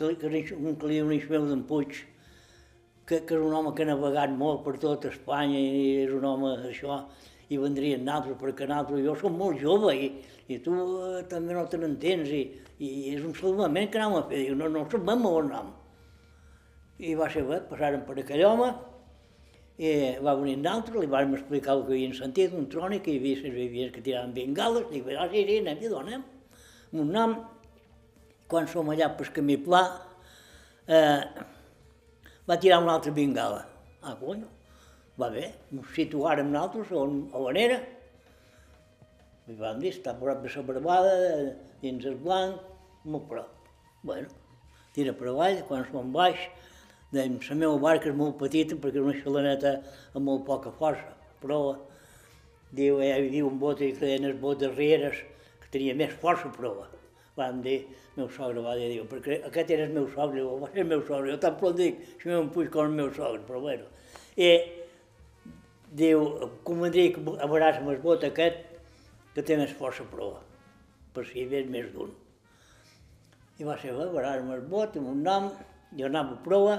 [0.00, 0.44] que, que, li
[0.96, 1.98] diu un meu d'en Puig,
[3.04, 6.24] que, que és un home que ha navegat molt per tot Espanya i és un
[6.24, 7.02] home això,
[7.50, 10.10] i vendrien naltros, perquè naltros, jo som molt jove i,
[10.48, 12.44] i tu eh, també no te n'entens i,
[12.78, 15.74] i és un salvament que anàvem a fer, diu, no, no sabem on anem.
[17.00, 18.70] I va ser bé, passaren per aquell home,
[19.80, 19.92] i
[20.22, 23.42] va venir d'altre, li vam explicar el que havien sentit, un trònic, que hi havia
[23.46, 26.26] les vivients que tiraven bengales, dic, ah, sí, sí, anem i donem.
[26.92, 27.38] Un nom,
[28.50, 29.84] quan som allà pel camí pla,
[30.90, 31.22] eh,
[32.48, 33.62] va tirar una altra bengala.
[34.02, 34.48] Ah, conyo,
[35.20, 37.78] va bé, ens situàrem nosaltres on, on era.
[39.50, 41.14] I vam dir, està prop de la barbada,
[41.82, 42.58] dins el blanc,
[43.04, 43.70] molt prop.
[44.02, 44.28] Bueno,
[44.94, 46.48] tira per avall, quan som baix,
[47.14, 49.74] dèiem, la meva barca és molt petita perquè és una xalaneta
[50.14, 51.60] amb molt poca força, però
[52.70, 55.22] diu, eh, hi havia un bot que deien els bots darreres,
[55.60, 56.88] que tenia més força prova.
[57.40, 57.78] Vam dir,
[58.16, 61.04] meu sogre va dir, diu, perquè aquest era el meu sogre, va ser el meu
[61.06, 63.88] sogre, jo tan prou dic, si m'ho puig com el meu sogre, però bueno.
[64.36, 64.50] I
[66.02, 66.26] diu,
[66.68, 68.66] convendria que avaràs amb el bot aquest,
[69.34, 70.42] que té més força prova,
[71.14, 72.12] per si hi havia més d'un.
[73.60, 75.48] I va ser, avaràs amb el bot, amb un nom,
[75.96, 76.76] jo anava a prova,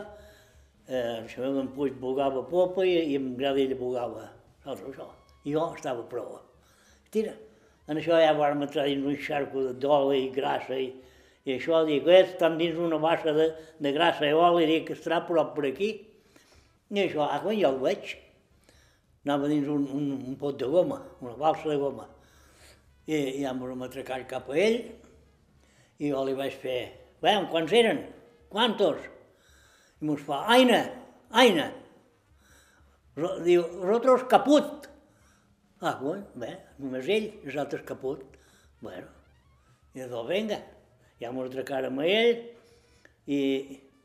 [0.87, 4.29] eh, el meu en Puig bugava a popa i, i en Gradell bugava
[4.63, 5.07] saps això.
[5.45, 6.41] I jo estava a prova.
[7.13, 7.33] Tira,
[7.87, 10.91] en això ja vam entrar dins un xarco d'oli i grassa i,
[11.45, 13.47] i això, dic, eh, estan dins una bassa de,
[13.81, 15.91] de grassa i oli, dic, estarà prop per aquí.
[16.91, 18.11] I això, ah, quan jo el veig,
[19.25, 22.05] anava dins un, un, un pot de goma, una balsa de goma.
[23.07, 24.83] I, i ja m'ho atracar cap a ell,
[26.01, 26.79] i jo li vaig fer,
[27.23, 28.03] veiem, quants eren?
[28.51, 29.01] Quantos?
[30.01, 30.83] I mos fa, aina,
[31.31, 31.71] aina.
[33.45, 34.90] Diu, rotros caput.
[35.83, 38.19] Ah, bueno, bé, només ell, els altres caput.
[38.85, 39.07] Bueno,
[39.97, 40.59] i doncs vinga,
[41.17, 42.41] ja m'ho atracarem a ell,
[43.25, 43.39] i,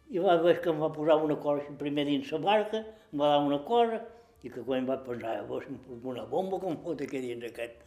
[0.09, 3.35] i va veure que em va posar una cosa primer dins la barca, em va
[3.35, 3.99] dar una cosa,
[4.41, 5.67] i que quan va pensar, vos,
[5.99, 7.83] una bomba com fot aquí dins aquest.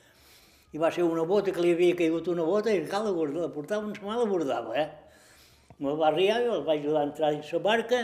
[0.70, 3.88] I va ser una bota que li havia caigut una bota i cal la portava,
[3.88, 4.86] en sa mà la bordava, eh?
[5.80, 8.04] Me va arribar, jo el vaig ajudar a entrar dins la barca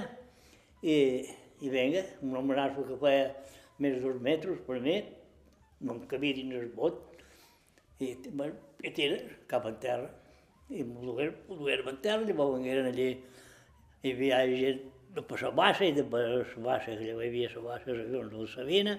[0.82, 0.98] i,
[1.62, 3.30] i vinga, un homenatge que feia
[3.78, 4.98] més de dos metres per mi,
[5.82, 7.02] no em cabia dins el bot,
[8.00, 8.12] i,
[8.84, 9.20] i tira
[9.52, 10.12] cap a terra.
[10.70, 13.10] I em dugueren a terra, llavors vengueren allí,
[14.04, 14.84] hi havia gent
[15.16, 18.06] de per la bassa i de per la bassa, que hi havia la bassa, els
[18.08, 18.98] avions de la Sabina,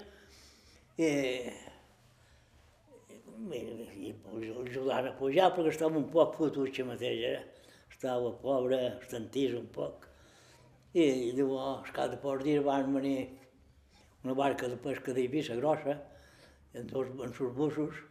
[0.96, 1.10] i,
[3.52, 3.60] i,
[4.08, 7.66] i, i ajudant a pujar perquè estava un poc fotut mateix, eh?
[7.92, 10.06] estava pobre, estantís un poc.
[10.94, 13.18] I, i llavors, al cap de pocs dies van venir
[14.24, 15.98] una barca de pesca d'Eivissa grossa,
[16.76, 18.02] en dos sus bussos,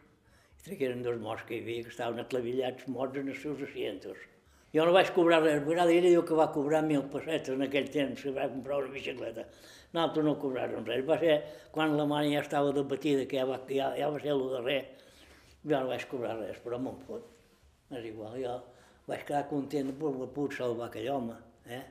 [0.56, 4.18] i tragueren dos morts que hi havia, que estaven atlavillats morts en els seus asientos.
[4.74, 7.62] Jo no vaig cobrar res, a vegades ella diu que va cobrar mil pessetes en
[7.64, 9.46] aquell temps, que va comprar una bicicleta.
[9.94, 11.04] Nosaltres no cobràrem res.
[11.06, 11.36] Va ser
[11.72, 14.80] quan la mare ja estava debatida, que ja va, ja, ja va ser el darrer,
[15.62, 17.24] jo no vaig cobrar res, però me'n fot.
[17.94, 18.58] És igual, jo
[19.06, 21.38] vaig quedar content per haver pogut salvar aquell home.
[21.70, 21.84] Eh?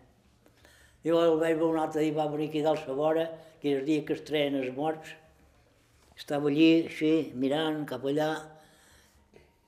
[1.08, 3.30] Jo el vaig veure un altre dia, va venir aquí dalt a vora,
[3.62, 5.16] que és el dia que es treien els morts.
[6.16, 8.30] Estava allí, així, mirant cap allà,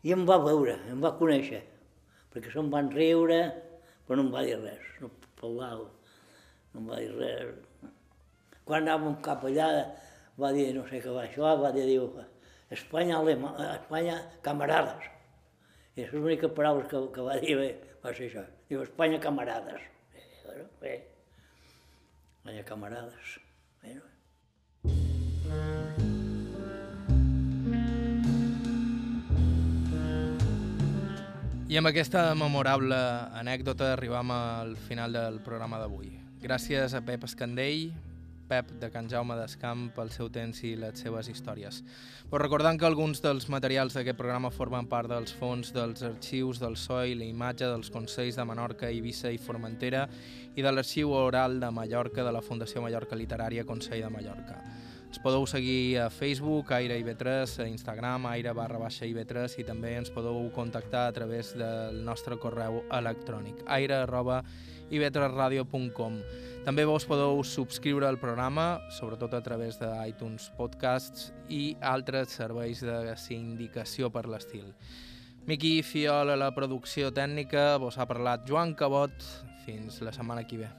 [0.07, 1.59] i em va veure, em va conèixer,
[2.31, 3.41] perquè se'm van riure,
[4.07, 5.89] però no em va dir res, no parlava,
[6.73, 7.89] no em va dir res.
[8.67, 9.67] Quan anàvem cap allà,
[10.39, 12.07] va dir, no sé què va això, va dir, diu,
[12.71, 15.07] Espanya, alema, Espanya, camarades.
[15.95, 17.55] I és l'única paraula que, que va dir,
[18.03, 18.43] va ser això.
[18.67, 19.87] Diu, Espanya, camarades.
[20.13, 20.93] Eh, bueno, bé,
[22.37, 23.35] Espanya, camarades.
[23.81, 25.76] Bueno.
[31.68, 32.95] I amb aquesta memorable
[33.36, 36.13] anècdota arribam al final del programa d'avui.
[36.39, 37.89] Gràcies a Pep Escandell,
[38.47, 41.82] Pep de Can Jaume d'Escamp pel seu temps i les seves històries.
[42.32, 46.80] Però recordant que alguns dels materials d'aquest programa formen part dels fons dels arxius del
[46.80, 50.07] SOI, la imatge dels Consells de Menorca, Eivissa i Formentera
[50.55, 54.63] i de l'arxiu oral de Mallorca de la Fundació Mallorca Literària Consell de Mallorca.
[55.18, 59.95] Ens podeu seguir a Facebook, Aire IB3, a Instagram, aire barra baixa IB3 i també
[59.97, 64.43] ens podeu contactar a través del nostre correu electrònic aire arroba
[64.93, 66.20] ib3radio.com
[66.68, 73.18] També vos podeu subscriure al programa, sobretot a través d'iTunes Podcasts i altres serveis de
[73.18, 74.70] sindicació per l'estil.
[75.49, 79.18] Miqui Fiol a la producció tècnica, vos ha parlat Joan Cabot.
[79.65, 80.70] Fins la setmana que ve.